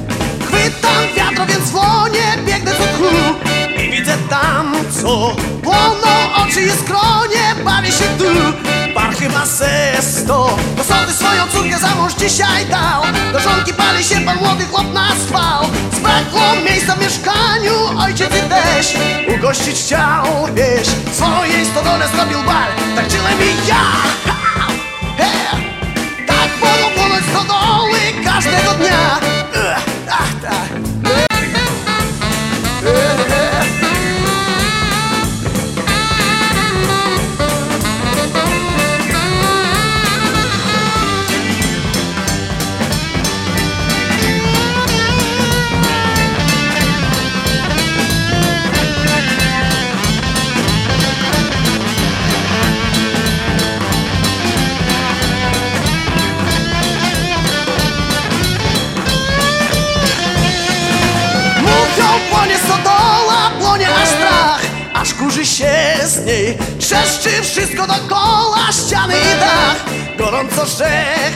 Chwytam 0.80 1.14
wiatro, 1.16 1.46
więc 1.46 1.70
dłonie 1.70 2.36
Biegnę 2.46 2.70
do 2.70 2.84
tchu 2.84 3.16
I 3.82 3.90
widzę 3.90 4.16
tam, 4.30 4.76
co 5.02 5.36
Płoną 5.62 6.34
oczy 6.36 6.60
i 6.62 6.70
skronie 6.70 7.64
Bawię 7.64 7.92
się 7.92 8.04
tu. 8.18 8.24
Par 8.94 9.16
chyba 9.16 9.46
sesto 9.46 10.56
Do 10.76 10.84
sądy 10.84 11.12
swoją 11.12 11.46
córkę 11.46 11.78
za 11.78 11.94
mąż 11.94 12.14
dzisiaj 12.14 12.66
dał. 12.66 13.02
Do 13.32 13.40
żonki 13.40 13.74
pali 13.74 14.04
się 14.04 14.20
pan 14.20 14.36
młody 14.36 14.64
chłop 14.64 14.92
na 14.92 15.08
schwał 15.26 15.64
Zbrakło 15.92 16.40
miejsca 16.70 16.94
w 16.94 17.00
mieszkaniu 17.00 17.72
Ojciec 17.98 18.30
i 18.36 18.48
też 18.48 18.94
Ugościć 19.36 19.76
chciał, 19.76 20.24
wiesz. 20.54 20.88
Swojej 21.12 21.66
stodole 21.66 22.08
zrobił 22.08 22.42
bar 22.42 22.68
Tak 22.96 23.06
tyle 23.06 23.30
mi 23.30 23.68
ja. 23.68 23.84
Ha! 24.26 24.66
Tak 26.26 26.48
wolno 26.60 26.90
płonąć 26.96 27.24
stodoły 27.26 27.98
każdego 28.24 28.70
dnia 28.72 29.20
Ach, 30.08 30.34
tak 30.40 30.89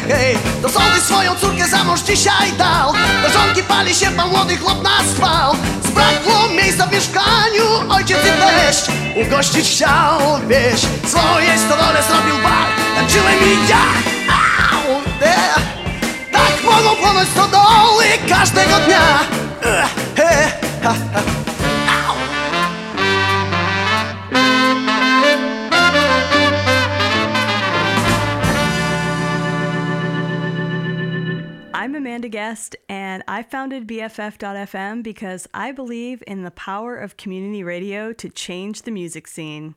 hej, 0.09 0.39
do 0.63 0.69
sądy 0.69 1.01
swoją 1.01 1.35
córkę 1.35 1.69
za 1.69 1.85
mąż 1.85 2.01
dzisiaj 2.01 2.53
dał. 2.59 2.93
Do 3.23 3.29
żonki 3.39 3.63
pali 3.63 3.95
się 3.95 4.11
pan 4.11 4.29
młody 4.29 4.57
chłop 4.57 4.83
na 4.83 5.05
spał 5.15 5.57
Zbrakło 5.85 6.49
miejsca 6.49 6.87
w 6.87 6.93
mieszkaniu, 6.93 7.65
ojciec 7.89 8.19
i 8.19 8.31
teść. 8.41 8.85
Ugościć 9.27 9.71
chciał 9.71 10.21
wieś, 10.49 10.81
swoje 11.07 11.59
stodole 11.59 12.03
zrobił 12.09 12.43
bar 12.43 12.67
Tańczyłem 12.95 13.35
i 13.35 13.69
ja, 13.71 13.85
au, 14.29 15.03
yeah. 15.21 15.59
Tak 16.33 16.65
mogą 16.65 16.97
płonąć 16.97 17.29
stodoły 17.29 18.05
każdego 18.29 18.77
dnia. 18.87 19.21
Uh, 19.63 20.17
he, 20.17 20.53
ha, 20.83 20.95
ha. 21.15 21.34
Amanda 32.15 32.29
Guest, 32.29 32.77
and 32.89 33.25
I 33.27 33.43
founded 33.43 33.89
BFF.FM 33.89 35.03
because 35.03 35.49
I 35.53 35.73
believe 35.73 36.23
in 36.29 36.45
the 36.45 36.53
power 36.53 36.97
of 36.97 37.17
community 37.17 37.65
radio 37.65 38.13
to 38.13 38.29
change 38.29 38.83
the 38.83 38.93
music 38.93 39.27
scene. 39.27 39.75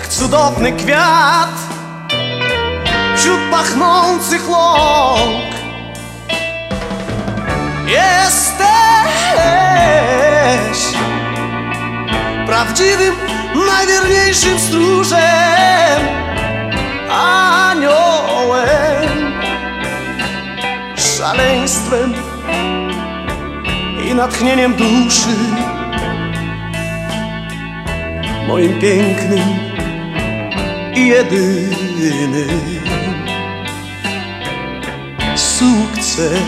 Jak 0.00 0.08
cudowny 0.08 0.72
kwiat 0.72 1.54
Wśród 3.16 3.40
pachnących 3.50 4.50
łąk. 4.50 5.54
Jesteś 7.86 8.58
Prawdziwym, 12.46 13.14
najwierniejszym 13.66 14.58
stróżem 14.58 15.20
Aniołem 17.10 19.08
szaleństwem 20.96 22.14
i 24.04 24.14
natchnieniem 24.14 24.74
duszy 24.74 25.36
moim 28.48 28.80
pięknym 28.80 29.69
i 30.94 31.06
jedynym 31.08 32.80
sukcesem. 35.36 36.40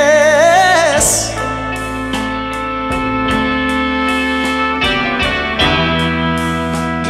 Sukces. 0.00 1.30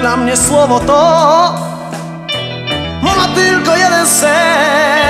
Dla 0.01 0.17
mnie 0.17 0.37
słowo 0.37 0.81
to 0.81 1.55
ma 3.03 3.29
tylko 3.35 3.77
jeden 3.77 4.07
sens. 4.07 5.10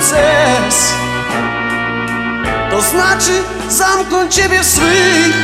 Sukces 0.00 0.94
to 2.70 2.80
znaczy 2.82 3.32
zamknąć 3.68 4.34
ciebie 4.34 4.62
w 4.62 4.66
swych 4.66 5.36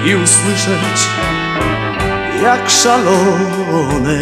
i 0.05 0.15
usłyszeć 0.15 1.09
jak 2.43 2.71
szalone 2.71 4.19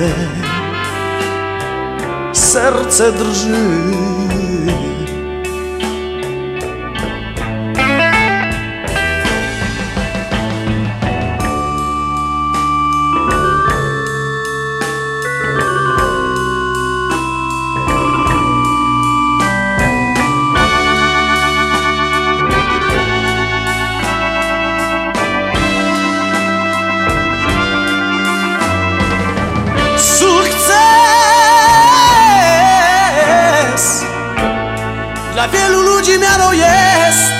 serce 2.32 3.12
drży. 3.12 4.19
Dla 35.40 35.48
wielu 35.48 35.82
ludzi 35.82 36.18
miarą 36.18 36.52
jest 36.52 37.32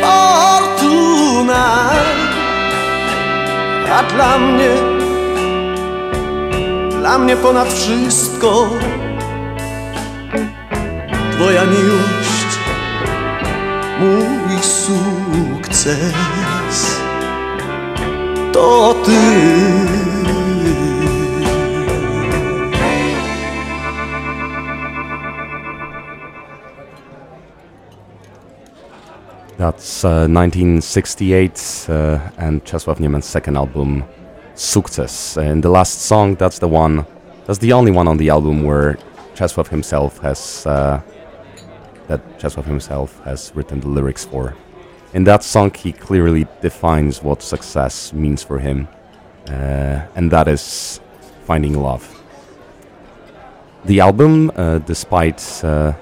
Fortuna. 0.00 1.90
A 3.92 4.02
dla 4.02 4.38
mnie 4.38 4.68
Dla 6.98 7.18
mnie 7.18 7.36
ponad 7.36 7.72
wszystko 7.72 8.68
Twoja 11.32 11.64
miłość 11.64 12.58
Mój 14.00 14.58
sukces. 14.62 16.14
To 18.52 18.94
Ty 19.04 19.93
That's 29.64 30.04
uh, 30.04 30.28
1968 30.28 31.86
uh, 31.88 32.18
and 32.36 32.62
Czesław 32.66 33.00
Niemen's 33.00 33.24
second 33.24 33.56
album, 33.56 34.04
Sukces. 34.54 35.38
And 35.38 35.62
the 35.62 35.70
last 35.70 36.02
song, 36.02 36.34
that's 36.34 36.58
the 36.58 36.68
one, 36.68 37.06
that's 37.46 37.60
the 37.60 37.72
only 37.72 37.90
one 37.90 38.06
on 38.06 38.18
the 38.18 38.28
album 38.28 38.64
where 38.64 38.98
Czesław 39.34 39.68
himself 39.68 40.18
has, 40.18 40.66
uh, 40.66 41.00
that 42.08 42.20
Czesław 42.38 42.66
himself 42.66 43.18
has 43.24 43.52
written 43.54 43.80
the 43.80 43.88
lyrics 43.88 44.26
for. 44.26 44.54
In 45.14 45.24
that 45.24 45.42
song, 45.42 45.72
he 45.72 45.92
clearly 45.92 46.46
defines 46.60 47.22
what 47.22 47.40
success 47.40 48.12
means 48.12 48.42
for 48.42 48.58
him, 48.58 48.86
uh, 49.48 50.02
and 50.14 50.30
that 50.30 50.46
is 50.46 51.00
finding 51.46 51.80
love. 51.80 52.04
The 53.86 54.00
album, 54.00 54.52
uh, 54.56 54.80
despite 54.80 55.40
uh, 55.64 55.94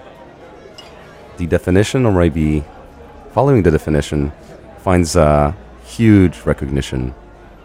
the 1.37 1.47
definition, 1.47 2.07
or 2.07 2.13
maybe 2.13 2.65
following 3.33 3.63
the 3.63 3.71
definition, 3.71 4.31
finds 4.79 5.17
a 5.17 5.57
huge 5.87 6.41
recognition 6.45 7.15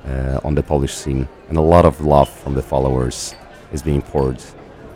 uh, 0.08 0.40
on 0.44 0.56
the 0.56 0.64
Polish 0.64 0.94
scene, 0.94 1.28
and 1.50 1.58
a 1.58 1.62
lot 1.62 1.86
of 1.86 2.00
love 2.02 2.30
from 2.30 2.54
the 2.54 2.62
followers 2.62 3.36
is 3.74 3.82
being 3.82 4.02
poured 4.02 4.42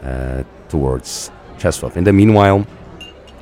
uh, 0.03 0.43
towards 0.69 1.29
Czesław. 1.57 1.97
In 1.97 2.05
the 2.05 2.13
meanwhile, 2.13 2.65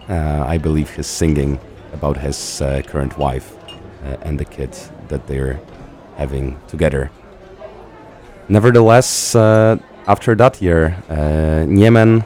uh, 0.09 0.43
I 0.47 0.57
believe 0.57 0.89
he's 0.89 1.07
singing 1.07 1.59
about 1.93 2.17
his 2.17 2.61
uh, 2.61 2.81
current 2.87 3.17
wife 3.17 3.55
uh, 4.03 4.17
and 4.23 4.39
the 4.39 4.45
kid 4.45 4.75
that 5.09 5.27
they're 5.27 5.59
having 6.17 6.59
together. 6.67 7.11
Nevertheless, 8.47 9.35
uh, 9.35 9.77
after 10.07 10.33
that 10.35 10.59
year, 10.61 10.97
Niemen 11.67 12.23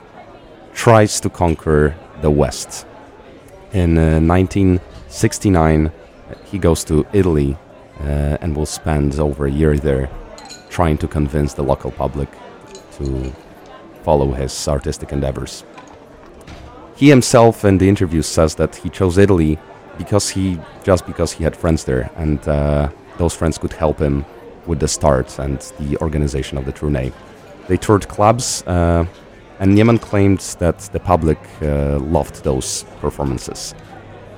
tries 0.74 1.20
to 1.20 1.30
conquer 1.30 1.94
the 2.22 2.32
West. 2.32 2.86
In 3.74 3.96
19- 3.96 4.80
69, 5.14 5.92
he 6.46 6.58
goes 6.58 6.84
to 6.86 7.06
Italy 7.14 7.56
uh, 8.00 8.38
and 8.42 8.56
will 8.56 8.66
spend 8.66 9.20
over 9.20 9.46
a 9.46 9.52
year 9.52 9.78
there 9.78 10.10
trying 10.70 10.98
to 10.98 11.08
convince 11.08 11.54
the 11.54 11.62
local 11.62 11.92
public 11.92 12.30
to 12.98 13.32
follow 14.04 14.32
his 14.32 14.68
artistic 14.68 15.12
endeavors. 15.12 15.64
He 16.96 17.10
himself 17.10 17.64
in 17.64 17.78
the 17.78 17.88
interview 17.88 18.24
says 18.24 18.56
that 18.56 18.76
he 18.76 18.90
chose 18.90 19.20
Italy 19.20 19.60
because 20.00 20.30
he 20.30 20.60
just 20.84 21.06
because 21.06 21.32
he 21.32 21.44
had 21.44 21.56
friends 21.56 21.84
there 21.84 22.10
and 22.16 22.46
uh, 22.48 22.90
those 23.20 23.36
friends 23.36 23.60
could 23.60 23.74
help 23.74 24.00
him 24.00 24.26
with 24.66 24.80
the 24.80 24.88
start 24.88 25.38
and 25.38 25.60
the 25.80 25.96
organization 25.98 26.58
of 26.58 26.66
the 26.66 26.72
tourney. 26.72 27.12
They 27.68 27.78
toured 27.78 28.08
clubs 28.08 28.64
uh, 28.66 29.06
and 29.60 29.76
Niemen 29.76 30.00
claimed 30.00 30.40
that 30.58 30.80
the 30.92 31.00
public 31.00 31.38
uh, 31.62 32.00
loved 32.00 32.44
those 32.44 32.84
performances. 33.00 33.76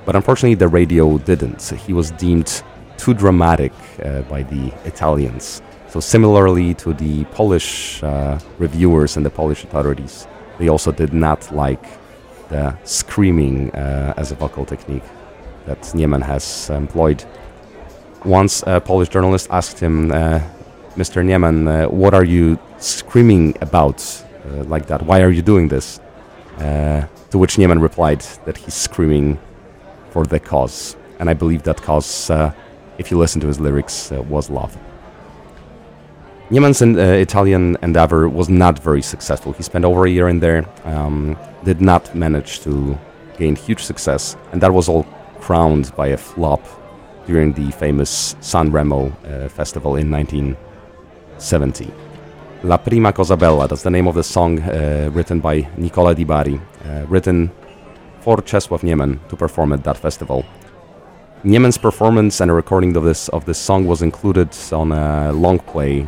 But 0.06 0.16
unfortunately, 0.16 0.56
the 0.56 0.68
radio 0.68 1.18
didn't. 1.18 1.62
He 1.86 1.93
was 1.93 2.12
deemed 2.12 2.64
too 2.97 3.14
dramatic 3.14 3.74
uh, 4.03 4.22
by 4.24 4.43
the 4.43 4.72
Italians. 4.86 5.62
So, 5.89 5.99
similarly 5.99 6.74
to 6.76 6.93
the 6.93 7.24
Polish 7.26 8.03
uh, 8.03 8.39
reviewers 8.60 9.18
and 9.18 9.26
the 9.26 9.30
Polish 9.30 9.64
authorities, 9.64 10.28
they 10.60 10.68
also 10.68 10.91
did 10.91 11.14
not 11.14 11.51
like 11.51 11.84
the 12.49 12.76
screaming 12.84 13.72
uh, 13.72 14.14
as 14.18 14.32
a 14.32 14.36
vocal 14.36 14.66
technique 14.66 15.03
that 15.66 15.82
Niemen 15.95 16.22
has 16.22 16.70
employed. 16.70 17.24
Once 18.24 18.64
a 18.68 18.80
Polish 18.80 19.10
journalist 19.10 19.47
asked 19.51 19.80
him, 19.80 20.12
uh, 20.12 20.39
Mr. 20.95 21.24
Niemen, 21.24 21.68
uh, 21.68 21.88
what 21.89 22.14
are 22.14 22.24
you 22.24 22.58
screaming 22.78 23.56
about 23.62 24.01
uh, 24.45 24.64
like 24.66 24.86
that? 24.88 25.01
Why 25.01 25.22
are 25.22 25.32
you 25.32 25.41
doing 25.41 25.68
this? 25.68 25.99
To 26.60 27.38
which 27.39 27.58
Niemen 27.58 27.82
replied 27.82 28.22
that 28.45 28.56
he's 28.56 28.76
screaming 28.76 29.39
for 30.16 30.26
the 30.26 30.39
cause. 30.39 30.95
And 31.20 31.30
I 31.30 31.34
believe 31.34 31.63
that 31.63 31.82
cause, 31.82 32.30
uh, 32.30 32.53
if 32.97 33.11
you 33.11 33.18
listen 33.20 33.41
to 33.41 33.47
his 33.47 33.59
lyrics, 33.59 33.95
uh, 34.13 34.22
was 34.34 34.49
love. 34.49 34.74
Niemen's 36.49 36.82
uh, 36.82 37.26
Italian 37.28 37.76
endeavor 37.82 38.30
was 38.30 38.47
not 38.47 38.80
very 38.80 39.01
successful. 39.01 39.51
He 39.51 39.63
spent 39.63 39.84
over 39.84 40.05
a 40.05 40.09
year 40.09 40.30
in 40.30 40.39
there, 40.39 40.61
um, 40.86 41.36
did 41.66 41.82
not 41.82 42.16
manage 42.16 42.61
to 42.61 42.97
gain 43.38 43.55
huge 43.57 43.84
success, 43.84 44.38
and 44.51 44.61
that 44.61 44.72
was 44.72 44.88
all 44.88 45.03
crowned 45.41 45.93
by 45.97 46.07
a 46.07 46.18
flop 46.18 46.63
during 47.28 47.51
the 47.51 47.70
famous 47.72 48.38
San 48.39 48.72
Remo 48.72 49.01
uh, 49.07 49.49
festival 49.49 49.97
in 49.97 50.09
1970. 50.09 51.91
La 52.63 52.78
Prima 52.78 53.11
Cosa 53.11 53.36
Bella, 53.36 53.68
that's 53.68 53.84
the 53.84 53.91
name 53.97 54.07
of 54.07 54.16
the 54.16 54.24
song 54.24 54.61
uh, 54.61 55.09
written 55.11 55.41
by 55.41 55.68
Nicola 55.76 56.16
Di 56.16 56.24
Bari, 56.24 56.57
uh, 56.86 57.05
written 57.09 57.51
for 58.26 58.41
Czesław 58.41 58.84
Niemen 58.84 59.19
to 59.30 59.38
perform 59.38 59.73
at 59.73 59.84
that 59.84 59.97
festival. 59.97 60.43
Niemen's 61.43 61.78
performance 61.78 62.41
and 62.41 62.51
a 62.51 62.53
recording 62.55 62.97
of 62.97 63.03
this 63.03 63.30
of 63.30 63.45
this 63.45 63.59
song 63.59 63.86
was 63.88 64.01
included 64.01 64.49
on 64.71 64.91
a 64.91 65.32
long 65.32 65.59
play 65.59 66.07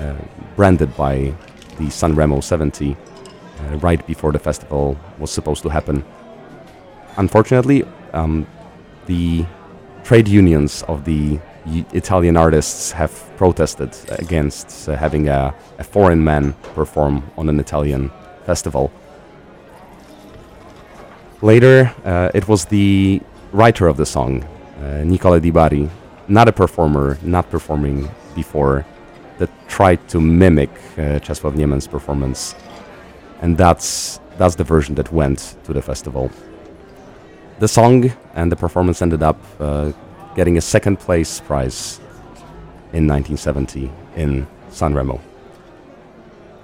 uh, 0.00 0.14
branded 0.56 0.96
by 0.96 1.34
the 1.78 1.88
Sanremo 1.90 2.40
70 2.40 2.92
uh, 2.92 3.76
right 3.82 4.06
before 4.06 4.32
the 4.32 4.38
festival 4.38 4.96
was 5.18 5.32
supposed 5.32 5.62
to 5.62 5.68
happen. 5.68 6.04
Unfortunately, 7.16 7.82
um, 8.12 8.46
the 9.06 9.44
trade 10.04 10.28
unions 10.28 10.84
of 10.86 11.04
the 11.04 11.40
Italian 11.92 12.36
artists 12.36 12.92
have 12.92 13.10
protested 13.36 13.90
against 14.20 14.88
uh, 14.88 14.94
having 14.94 15.28
a, 15.28 15.52
a 15.78 15.84
foreign 15.84 16.22
man 16.22 16.52
perform 16.74 17.22
on 17.36 17.48
an 17.48 17.58
Italian 17.58 18.10
festival. 18.44 18.92
Later, 21.42 21.92
uh, 22.04 22.30
it 22.32 22.48
was 22.48 22.64
the 22.64 23.20
writer 23.52 23.88
of 23.88 23.98
the 23.98 24.06
song, 24.06 24.42
uh, 24.80 25.04
Nicola 25.04 25.38
Di 25.38 25.50
Bari, 25.50 25.90
not 26.28 26.48
a 26.48 26.52
performer, 26.52 27.18
not 27.22 27.50
performing 27.50 28.08
before, 28.34 28.86
that 29.38 29.50
tried 29.68 30.08
to 30.08 30.18
mimic 30.18 30.70
uh, 30.96 31.20
Czesław 31.20 31.54
Niemen's 31.54 31.86
performance. 31.86 32.54
And 33.42 33.58
that's, 33.58 34.18
that's 34.38 34.54
the 34.54 34.64
version 34.64 34.94
that 34.94 35.12
went 35.12 35.56
to 35.64 35.74
the 35.74 35.82
festival. 35.82 36.30
The 37.58 37.68
song 37.68 38.12
and 38.34 38.50
the 38.50 38.56
performance 38.56 39.02
ended 39.02 39.22
up 39.22 39.38
uh, 39.60 39.92
getting 40.34 40.56
a 40.56 40.62
second 40.62 40.98
place 40.98 41.40
prize 41.40 42.00
in 42.94 43.06
1970 43.06 43.90
in 44.16 44.46
Sanremo. 44.70 45.20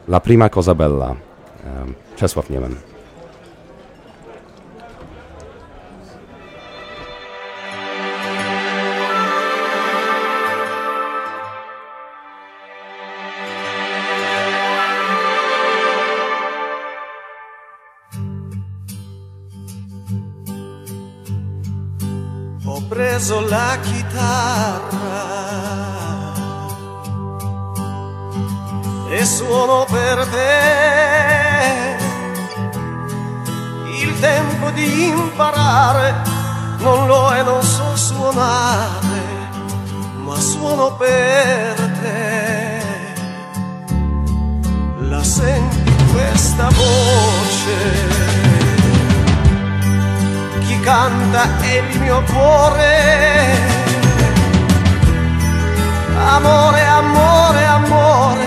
La 0.08 0.18
prima 0.18 0.48
cosa 0.48 0.74
bella, 0.74 1.16
um, 1.64 1.94
Czesław 2.16 2.48
Niemen. 2.48 2.91
Imparare 35.72 36.14
non 36.78 37.06
lo 37.06 37.30
è, 37.30 37.42
non 37.42 37.62
so 37.62 37.96
suonare, 37.96 39.22
ma 40.24 40.34
suono 40.36 40.94
per 40.96 41.74
te. 42.02 42.80
La 45.08 45.22
senti 45.22 45.94
questa 46.12 46.68
voce? 46.68 48.20
chi 50.60 50.80
canta 50.80 51.42
è 51.60 51.82
il 51.90 52.00
mio 52.00 52.22
cuore. 52.32 53.70
Amore, 56.34 56.86
amore, 56.86 57.64
amore, 57.64 58.46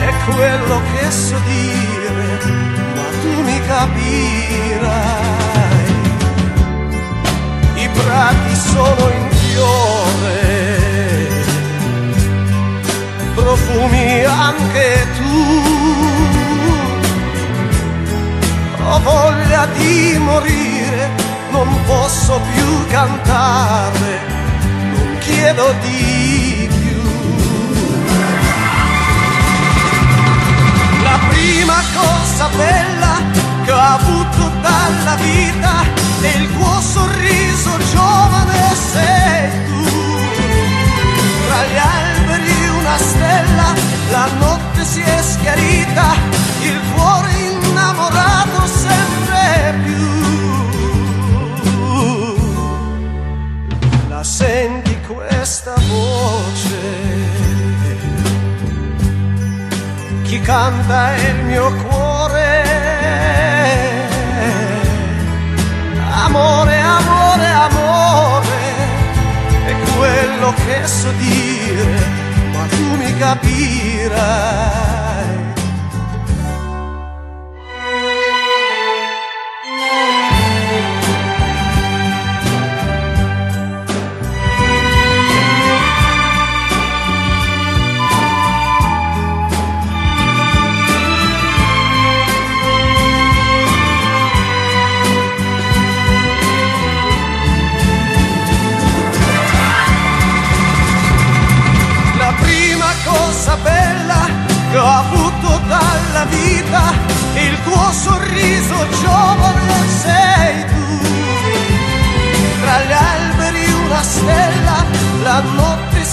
è 0.00 0.12
quello 0.30 0.80
che 0.92 1.10
so 1.10 1.36
dire, 1.46 2.38
ma 2.94 3.04
tu 3.20 3.42
mi 3.42 3.60
capirai. 3.66 5.33
Prati 7.94 8.54
sono 8.54 9.10
in 9.10 9.28
fiore, 9.30 10.74
profumi 13.34 14.24
anche 14.24 15.06
tu 15.16 15.74
ho 18.86 19.00
voglia 19.00 19.66
di 19.76 20.16
morire, 20.18 21.10
non 21.50 21.68
posso 21.86 22.40
più 22.52 22.86
cantare, 22.88 24.20
non 24.92 25.18
chiedo 25.20 25.74
di 25.80 26.68
più. 26.68 27.02
La 31.02 31.18
prima 31.28 31.82
cosa 31.94 32.48
bella 32.56 33.22
che 33.64 33.72
ho 33.72 33.78
avuto 33.78 34.50
dalla 34.60 35.14
vita 35.16 35.83
canta 60.54 61.16
il 61.16 61.44
mio 61.46 61.68
cuore. 61.82 62.62
Amore, 66.26 66.78
amore, 66.78 67.46
amore, 67.68 68.58
è 69.66 69.74
quello 69.96 70.54
che 70.64 70.86
so 70.86 71.10
dire, 71.18 71.98
ma 72.52 72.66
tu 72.66 72.96
mi 73.00 73.16
capirai. 73.16 74.73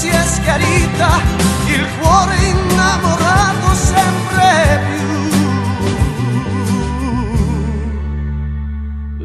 Si 0.01 0.07
è 0.07 0.23
schiarita, 0.23 1.09
il 1.67 1.87
cuore 1.99 2.35
innamorato 2.35 3.67
sempre 3.75 4.79
più. 4.89 5.09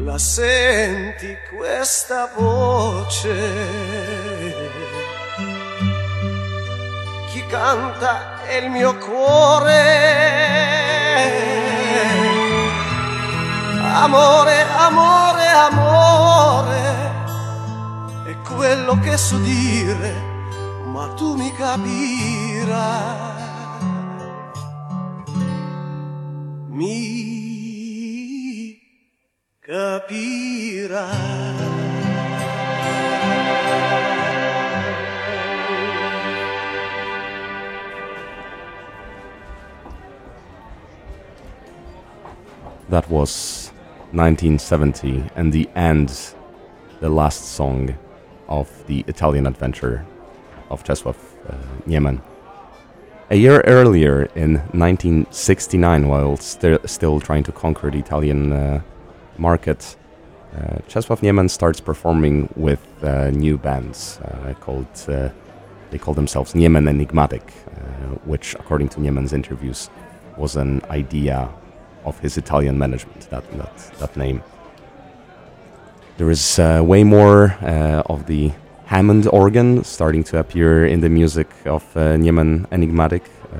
La 0.05 0.19
senti 0.19 1.35
questa 1.49 2.29
voce? 2.35 3.33
Chi 7.31 7.43
canta 7.47 8.43
è 8.43 8.57
il 8.57 8.69
mio 8.69 8.95
cuore. 8.97 9.81
Amore, 14.03 14.65
amore, 14.77 15.47
amore, 15.47 16.81
è 18.25 18.35
quello 18.43 18.99
che 18.99 19.17
so 19.17 19.37
dire, 19.39 20.36
ma 20.97 21.05
tu 21.13 21.37
mi 21.37 21.49
capirai. 21.51 22.73
Mi 26.77 26.97
capirai. 29.61 30.95
That 42.89 43.07
was 43.11 43.71
1970 44.13 45.29
and 45.35 45.53
the 45.53 45.69
end, 45.75 46.09
the 47.01 47.09
last 47.09 47.53
song 47.53 47.95
of 48.49 48.67
the 48.87 49.03
Italian 49.07 49.45
adventure 49.45 50.03
of 50.69 50.83
uh, 51.47 51.53
Niemen. 51.85 52.21
A 53.29 53.35
year 53.35 53.61
earlier, 53.67 54.29
in 54.35 54.53
1969, 54.71 56.07
while 56.07 56.37
sti- 56.37 56.79
still 56.85 57.19
trying 57.19 57.43
to 57.43 57.51
conquer 57.51 57.91
the 57.91 57.99
Italian 57.99 58.53
uh, 58.53 58.81
market, 59.37 59.97
uh, 60.55 60.79
Czesław 60.87 61.21
Niemen 61.21 61.49
starts 61.49 61.81
performing 61.81 62.47
with 62.55 62.79
uh, 63.03 63.29
new 63.31 63.57
bands 63.57 64.19
uh, 64.23 64.53
called, 64.61 64.87
uh, 65.09 65.29
they 65.91 65.97
call 65.97 66.13
themselves 66.13 66.55
Niemen 66.55 66.87
Enigmatic, 66.87 67.43
uh, 67.67 68.15
which, 68.25 68.55
according 68.55 68.87
to 68.89 69.01
Niemen's 69.01 69.33
interviews, 69.33 69.89
was 70.37 70.55
an 70.55 70.81
idea 70.89 71.49
of 72.05 72.17
his 72.19 72.37
Italian 72.37 72.77
management, 72.77 73.29
that, 73.29 73.43
that, 73.57 73.77
that 73.99 74.15
name. 74.15 74.41
There 76.17 76.31
is 76.31 76.59
uh, 76.59 76.81
way 76.81 77.03
more 77.03 77.57
of 78.07 78.25
the 78.25 78.53
Hammond 78.87 79.27
organ 79.27 79.83
starting 79.83 80.23
to 80.23 80.39
appear 80.39 80.85
in 80.87 81.01
the 81.01 81.09
music 81.09 81.49
of 81.65 81.83
uh, 81.97 82.15
Niemen 82.15 82.65
Enigmatic 82.71 83.23
uh, 83.51 83.57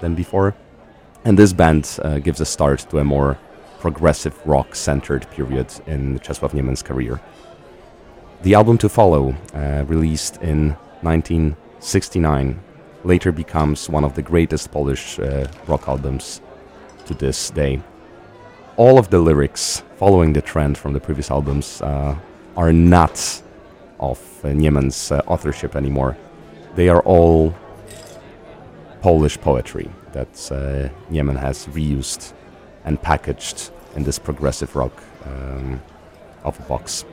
than 0.00 0.14
before. 0.14 0.54
And 1.24 1.38
this 1.38 1.54
band 1.54 1.98
uh, 2.02 2.18
gives 2.18 2.42
a 2.42 2.44
start 2.44 2.80
to 2.90 2.98
a 2.98 3.04
more 3.04 3.38
progressive 3.80 4.34
rock 4.46 4.74
centered 4.74 5.26
period 5.30 5.68
in 5.86 6.18
Czesław 6.18 6.52
Niemen's 6.52 6.82
career. 6.82 7.18
The 8.42 8.54
album 8.54 8.76
to 8.78 8.90
follow, 8.90 9.34
uh, 9.54 9.84
released 9.86 10.36
in 10.42 10.76
1969, 11.00 12.60
later 13.04 13.32
becomes 13.32 13.88
one 13.88 14.04
of 14.04 14.14
the 14.14 14.22
greatest 14.22 14.70
Polish 14.70 15.18
uh, 15.18 15.48
rock 15.66 15.88
albums 15.88 16.42
to 17.06 17.14
this 17.14 17.48
day. 17.48 17.80
All 18.76 18.98
of 18.98 19.08
the 19.08 19.18
lyrics, 19.18 19.82
following 19.96 20.34
the 20.34 20.42
trend 20.42 20.76
from 20.76 20.92
the 20.92 21.00
previous 21.00 21.30
albums, 21.30 21.80
uh, 21.80 22.16
are 22.54 22.72
not 22.72 23.42
of 24.00 24.18
uh, 24.44 24.48
uh, 25.12 25.22
authorship 25.26 25.76
anymore. 25.76 26.16
They 26.74 26.88
are 26.88 27.00
all 27.00 27.54
Polish 29.02 29.38
poetry 29.40 29.90
that 30.12 30.50
uh, 30.50 30.88
has 31.36 31.66
reused 31.68 32.32
and 32.84 33.00
packaged 33.00 33.70
in 33.96 34.04
this 34.04 34.18
progressive 34.18 34.74
rock 34.76 34.92
um, 35.24 35.80
of 36.44 36.58
a 36.58 36.62
box. 36.62 37.04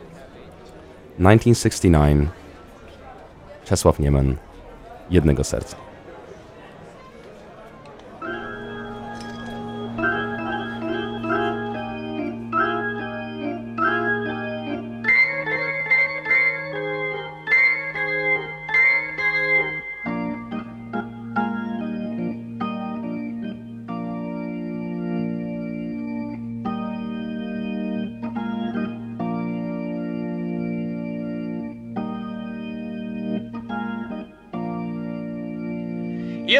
1969 1.18 2.30
Czesław 3.66 4.00
Niemen 4.00 4.38
Jednego 5.10 5.44
Serca. 5.44 5.85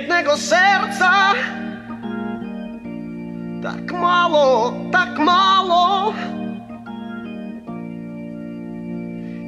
Jednego 0.06 0.38
serca. 0.38 1.34
Tak 3.64 3.92
mało, 3.92 4.74
tak 4.92 5.20
mało. 5.20 6.14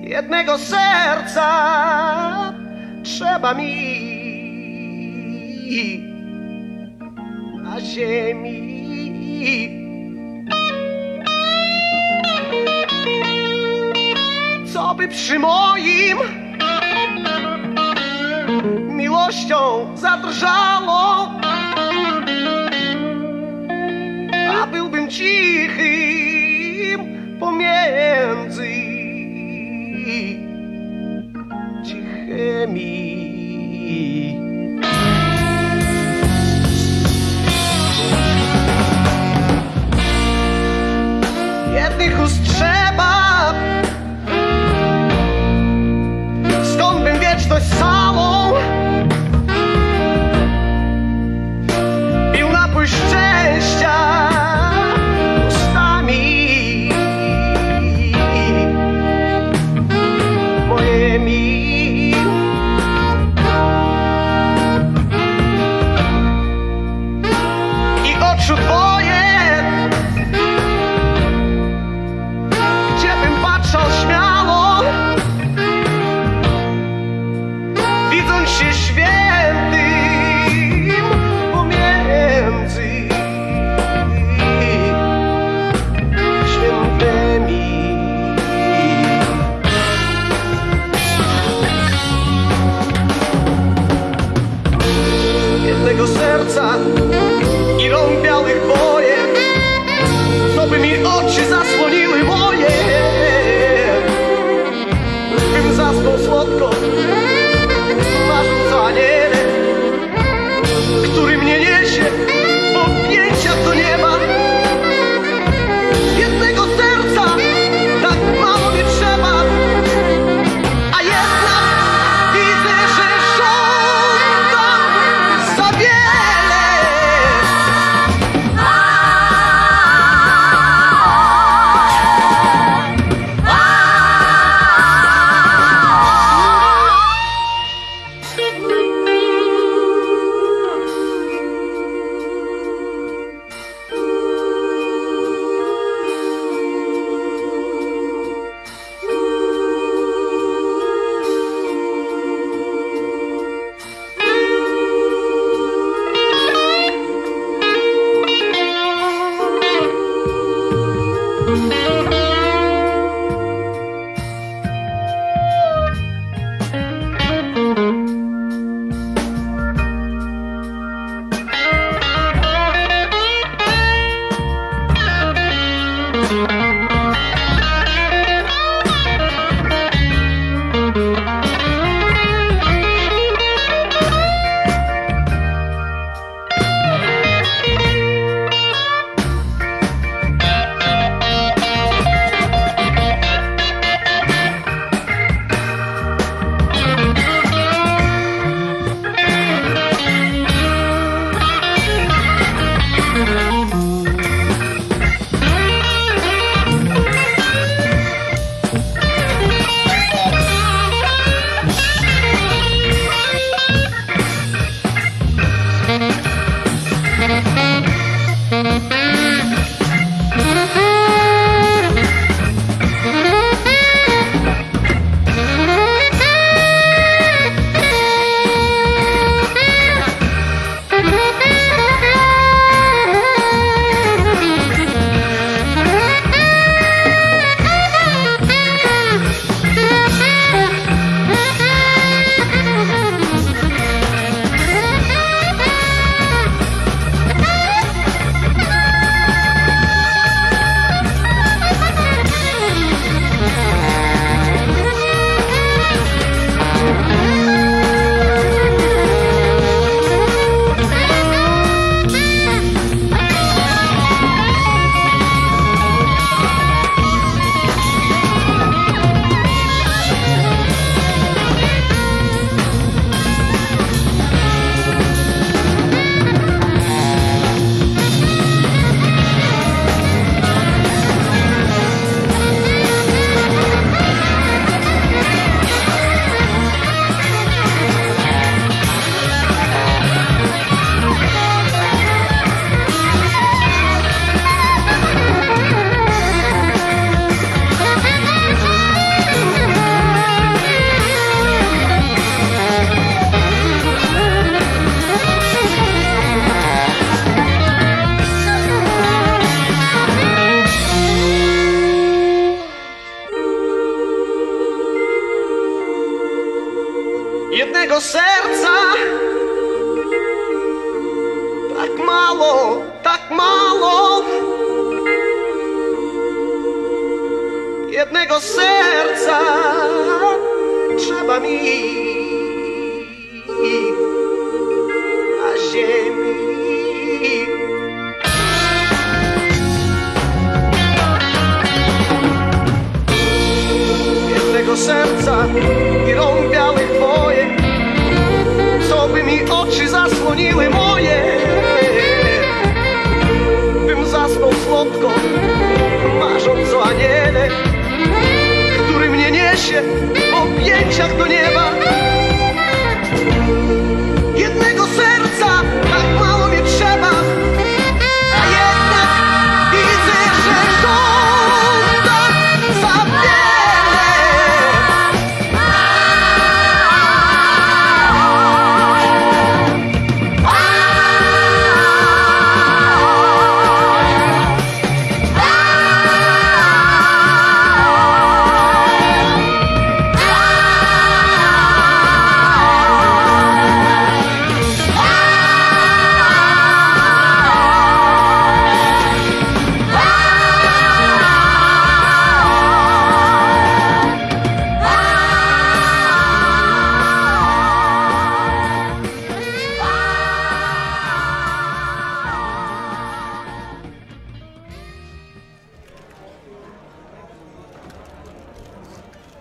Jednego 0.01 0.57
serca 0.57 1.49
trzeba 3.03 3.53
mi 3.53 3.73
na 7.63 7.81
ziemi. 7.81 8.77
Co 14.73 14.95
by 14.95 15.07
przy 15.07 15.39
moim 15.39 16.17
miłością 19.27 19.87
zadrżało, 19.97 21.29
a 24.61 24.67
byłbym 24.67 25.09
cichym 25.09 26.06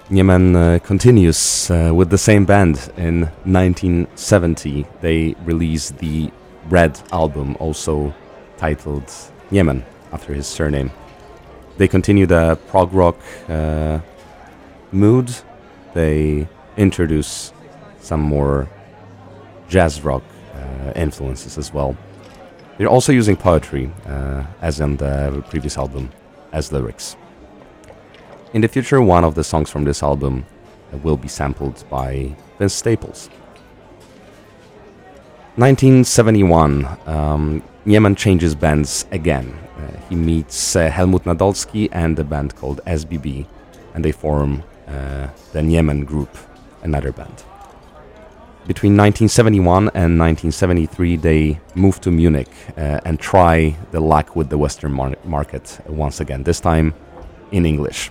Niemen 0.09 0.55
uh, 0.55 0.79
continues 0.85 1.69
uh, 1.69 1.91
with 1.93 2.11
the 2.11 2.19
same 2.19 2.45
band 2.45 2.93
in 2.97 3.23
1970. 3.43 4.87
They 5.01 5.35
released 5.45 5.99
the 5.99 6.31
Red 6.69 7.01
album, 7.11 7.57
also 7.59 8.15
titled 8.57 9.13
Niemen, 9.51 9.85
after 10.13 10.33
his 10.33 10.47
surname. 10.47 10.93
They 11.77 11.89
continue 11.89 12.25
the 12.25 12.57
prog 12.69 12.93
rock 12.93 13.17
uh, 13.49 13.99
mood. 14.93 15.35
They 15.93 16.47
introduce 16.77 17.53
some 17.99 18.21
more 18.21 18.69
jazz 19.69 20.03
rock 20.03 20.23
uh, 20.55 20.93
influences 20.95 21.59
as 21.59 21.73
well. 21.75 21.97
They're 22.79 22.89
also 22.89 23.13
using 23.13 23.35
poetry, 23.35 23.91
uh, 24.07 24.45
as 24.63 24.79
in 24.79 24.99
the 24.99 25.43
previous 25.51 25.77
album, 25.77 26.11
as 26.53 26.71
lyrics. 26.71 27.17
In 28.53 28.63
the 28.63 28.69
future, 28.69 29.03
one 29.03 29.25
of 29.25 29.35
the 29.35 29.45
songs 29.45 29.71
from 29.71 29.85
this 29.85 30.03
album 30.03 30.47
will 31.03 31.17
be 31.17 31.29
sampled 31.29 31.85
by 31.91 32.35
Vince 32.59 32.75
Staples. 32.75 33.29
1971, 35.57 36.87
um, 37.07 37.63
Niemen 37.87 38.15
changes 38.17 38.55
bands 38.55 39.07
again. 39.11 39.59
Uh, 39.79 39.97
he 40.09 40.15
meets 40.15 40.77
uh, 40.77 40.89
Helmut 40.91 41.25
Nadolski 41.25 41.89
and 41.93 42.19
a 42.19 42.25
band 42.25 42.55
called 42.57 42.81
SBB, 42.87 43.47
and 43.95 44.05
they 44.05 44.13
form 44.13 44.63
uh, 44.87 45.29
the 45.53 45.63
Niemen 45.63 46.05
Group, 46.05 46.37
another 46.83 47.11
band. 47.11 47.43
Between 48.67 48.93
1971 48.93 49.89
and 49.95 50.19
1973, 50.19 51.17
they 51.17 51.61
move 51.75 52.01
to 52.01 52.11
Munich 52.11 52.51
uh, 52.77 53.01
and 53.05 53.19
try 53.19 53.77
the 53.93 54.01
luck 54.01 54.37
with 54.37 54.51
the 54.51 54.59
Western 54.59 54.93
mar- 54.93 55.17
market 55.25 55.79
once 55.87 56.21
again, 56.21 56.43
this 56.43 56.61
time 56.61 56.95
in 57.51 57.65
English. 57.65 58.11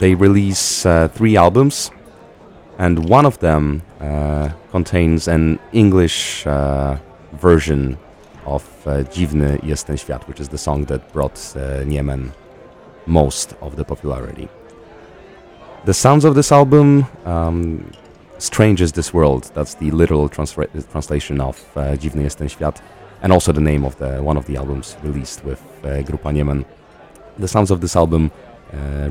They 0.00 0.14
release 0.14 0.86
uh, 0.86 1.08
three 1.08 1.36
albums, 1.36 1.90
and 2.78 3.10
one 3.10 3.26
of 3.26 3.38
them 3.40 3.82
uh, 4.00 4.48
contains 4.70 5.28
an 5.28 5.58
English 5.72 6.46
uh, 6.46 6.96
version 7.32 7.98
of 8.46 8.64
uh, 8.86 9.04
Dziwny 9.12 9.58
jest 9.62 9.86
ten 9.86 9.96
świat, 9.96 10.26
which 10.26 10.40
is 10.40 10.48
the 10.48 10.58
song 10.58 10.86
that 10.86 11.12
brought 11.12 11.54
uh, 11.54 11.84
Niemen 11.84 12.32
most 13.06 13.54
of 13.60 13.76
the 13.76 13.84
popularity. 13.84 14.48
The 15.84 15.94
sounds 15.94 16.24
of 16.24 16.34
this 16.34 16.50
album, 16.50 17.04
um, 17.26 17.84
Strange 18.38 18.80
is 18.80 18.92
This 18.92 19.12
World, 19.12 19.50
that's 19.54 19.74
the 19.74 19.90
literal 19.90 20.30
translation 20.30 21.40
of 21.42 21.74
Dziwny 21.98 22.22
jest 22.22 22.38
ten 22.38 22.48
świat, 22.48 22.80
and 23.22 23.32
also 23.32 23.52
the 23.52 23.60
name 23.60 23.84
of 23.84 23.96
the 23.96 24.22
one 24.22 24.38
of 24.38 24.46
the 24.46 24.56
albums 24.56 24.96
released 25.02 25.44
with 25.44 25.60
Grupa 25.82 26.32
Niemen. 26.32 26.64
The 27.38 27.48
sounds 27.48 27.70
of 27.70 27.80
this 27.80 27.96
album 27.96 28.30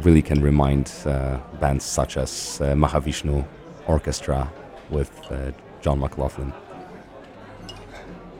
really 0.03 0.22
can 0.22 0.41
remind 0.41 0.91
uh, 1.05 1.38
bands 1.60 1.86
such 1.86 2.18
as 2.18 2.60
uh, 2.62 2.74
Mahavishnu 2.74 3.45
Orchestra 3.88 4.51
with 4.89 5.12
uh, 5.32 5.51
John 5.82 5.99
McLaughlin. 5.99 6.53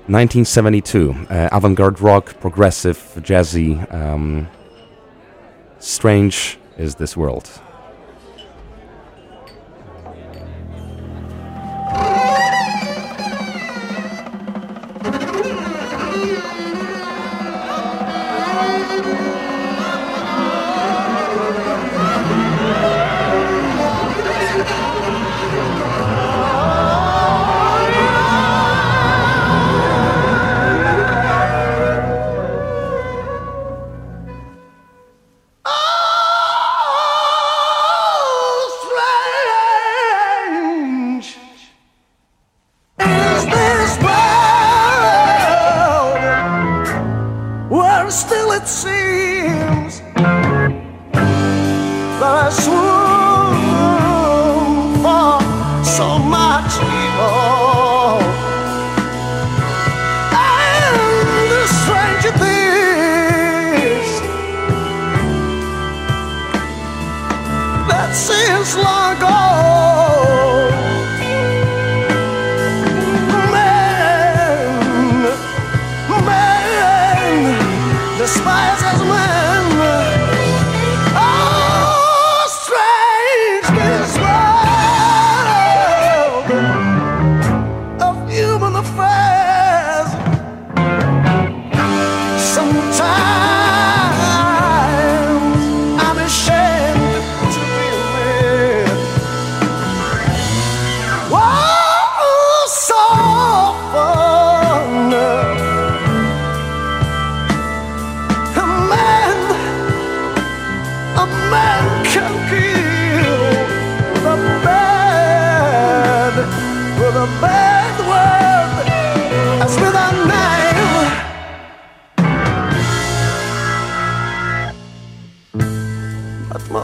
1972, 0.08 1.12
uh, 1.30 1.50
avant-garde 1.52 2.02
rock, 2.02 2.40
progressive, 2.40 2.98
jazzy, 3.18 3.94
um, 3.94 4.48
strange 5.80 6.58
is 6.78 6.96
this 6.96 7.16
world. 7.16 7.48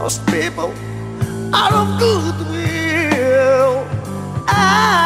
Most 0.06 0.24
people 0.26 0.72
are 1.52 1.74
of 1.74 1.98
goodwill. 1.98 3.84
I, 4.46 5.05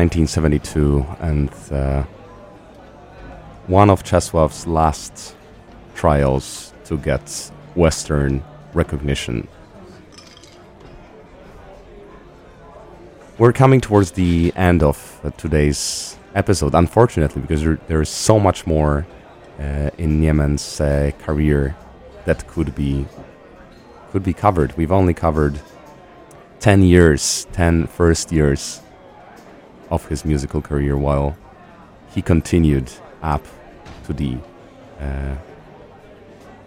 1972 0.00 1.04
and 1.20 1.50
uh, 1.70 2.02
one 3.66 3.90
of 3.90 4.02
Czesław's 4.02 4.66
last 4.66 5.36
trials 5.94 6.72
to 6.86 6.96
get 6.96 7.52
Western 7.74 8.42
recognition. 8.72 9.46
We're 13.36 13.52
coming 13.52 13.82
towards 13.82 14.12
the 14.12 14.54
end 14.56 14.82
of 14.82 15.20
uh, 15.22 15.30
today's 15.36 16.16
episode, 16.34 16.74
unfortunately, 16.74 17.42
because 17.42 17.62
there, 17.62 17.78
there 17.86 18.00
is 18.00 18.08
so 18.08 18.40
much 18.40 18.66
more 18.66 19.06
uh, 19.58 19.90
in 19.98 20.18
Niemen's 20.18 20.80
uh, 20.80 21.10
career 21.18 21.76
that 22.24 22.46
could 22.46 22.74
be 22.74 23.06
could 24.12 24.22
be 24.22 24.32
covered. 24.32 24.74
We've 24.78 24.92
only 24.92 25.12
covered 25.12 25.60
10 26.60 26.84
years, 26.84 27.46
10 27.52 27.86
first 27.86 28.32
years 28.32 28.80
of 29.90 30.06
his 30.06 30.24
musical 30.24 30.62
career, 30.62 30.96
while 30.96 31.36
he 32.14 32.22
continued 32.22 32.90
up 33.22 33.44
to 34.04 34.12
the 34.12 34.36
uh, 35.00 35.36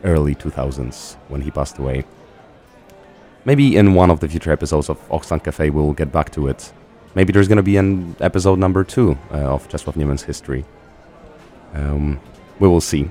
early 0.04 0.36
2000s 0.36 1.16
when 1.28 1.42
he 1.42 1.52
passed 1.52 1.78
away. 1.78 2.06
Maybe 3.46 3.76
in 3.76 3.94
one 3.94 4.10
of 4.10 4.20
the 4.20 4.28
future 4.28 4.52
episodes 4.52 4.90
of 4.90 4.98
Auxlang 5.10 5.44
Café 5.44 5.72
we'll 5.72 5.94
get 5.94 6.12
back 6.12 6.32
to 6.32 6.48
it. 6.48 6.72
Maybe 7.16 7.34
there's 7.34 7.48
going 7.48 7.58
to 7.58 7.64
be 7.64 7.78
an 7.78 8.16
episode 8.20 8.58
number 8.58 8.84
two 8.84 9.18
uh, 9.32 9.54
of 9.54 9.68
Czesław 9.70 9.96
Niemen's 9.96 10.24
history. 10.24 10.66
Um, 11.74 12.20
we 12.60 12.68
will 12.68 12.82
see. 12.82 13.10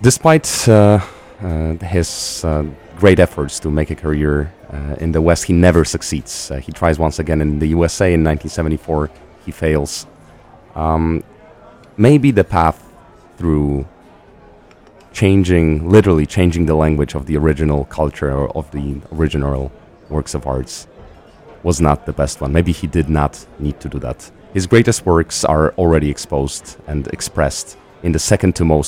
Despite 0.00 0.68
uh, 0.68 1.00
uh, 1.42 1.74
his 1.74 2.44
uh, 2.44 2.64
great 2.98 3.20
efforts 3.20 3.60
to 3.60 3.70
make 3.70 3.90
a 3.90 3.94
career 3.94 4.52
uh, 4.72 4.96
in 4.98 5.12
the 5.12 5.22
West, 5.22 5.44
he 5.44 5.52
never 5.52 5.84
succeeds. 5.84 6.50
Uh, 6.50 6.56
he 6.56 6.72
tries 6.72 6.98
once 6.98 7.20
again 7.20 7.40
in 7.40 7.60
the 7.60 7.68
USA 7.68 8.12
in 8.12 8.24
1974. 8.24 9.08
He 9.46 9.52
fails. 9.52 10.06
Um, 10.74 11.22
maybe 11.96 12.32
the 12.32 12.42
path 12.42 12.78
through 13.36 13.86
changing, 15.12 15.88
literally 15.88 16.26
changing 16.26 16.66
the 16.66 16.74
language 16.74 17.14
of 17.14 17.26
the 17.26 17.36
original 17.36 17.84
culture 17.84 18.32
or 18.32 18.48
of 18.56 18.68
the 18.72 19.00
original 19.12 19.70
works 20.08 20.34
of 20.34 20.46
arts 20.46 20.88
was 21.62 21.80
not 21.80 22.04
the 22.04 22.12
best 22.12 22.40
one. 22.40 22.52
Maybe 22.52 22.72
he 22.72 22.86
did 22.86 23.08
not 23.08 23.46
need 23.58 23.78
to 23.80 23.88
do 23.88 23.98
that. 24.00 24.30
His 24.54 24.66
greatest 24.66 25.06
works 25.06 25.44
are 25.44 25.72
already 25.74 26.10
exposed 26.10 26.76
and 26.86 27.06
expressed 27.08 27.76
in 28.02 28.12
the 28.12 28.18
second 28.18 28.56
to 28.56 28.64
most 28.64 28.86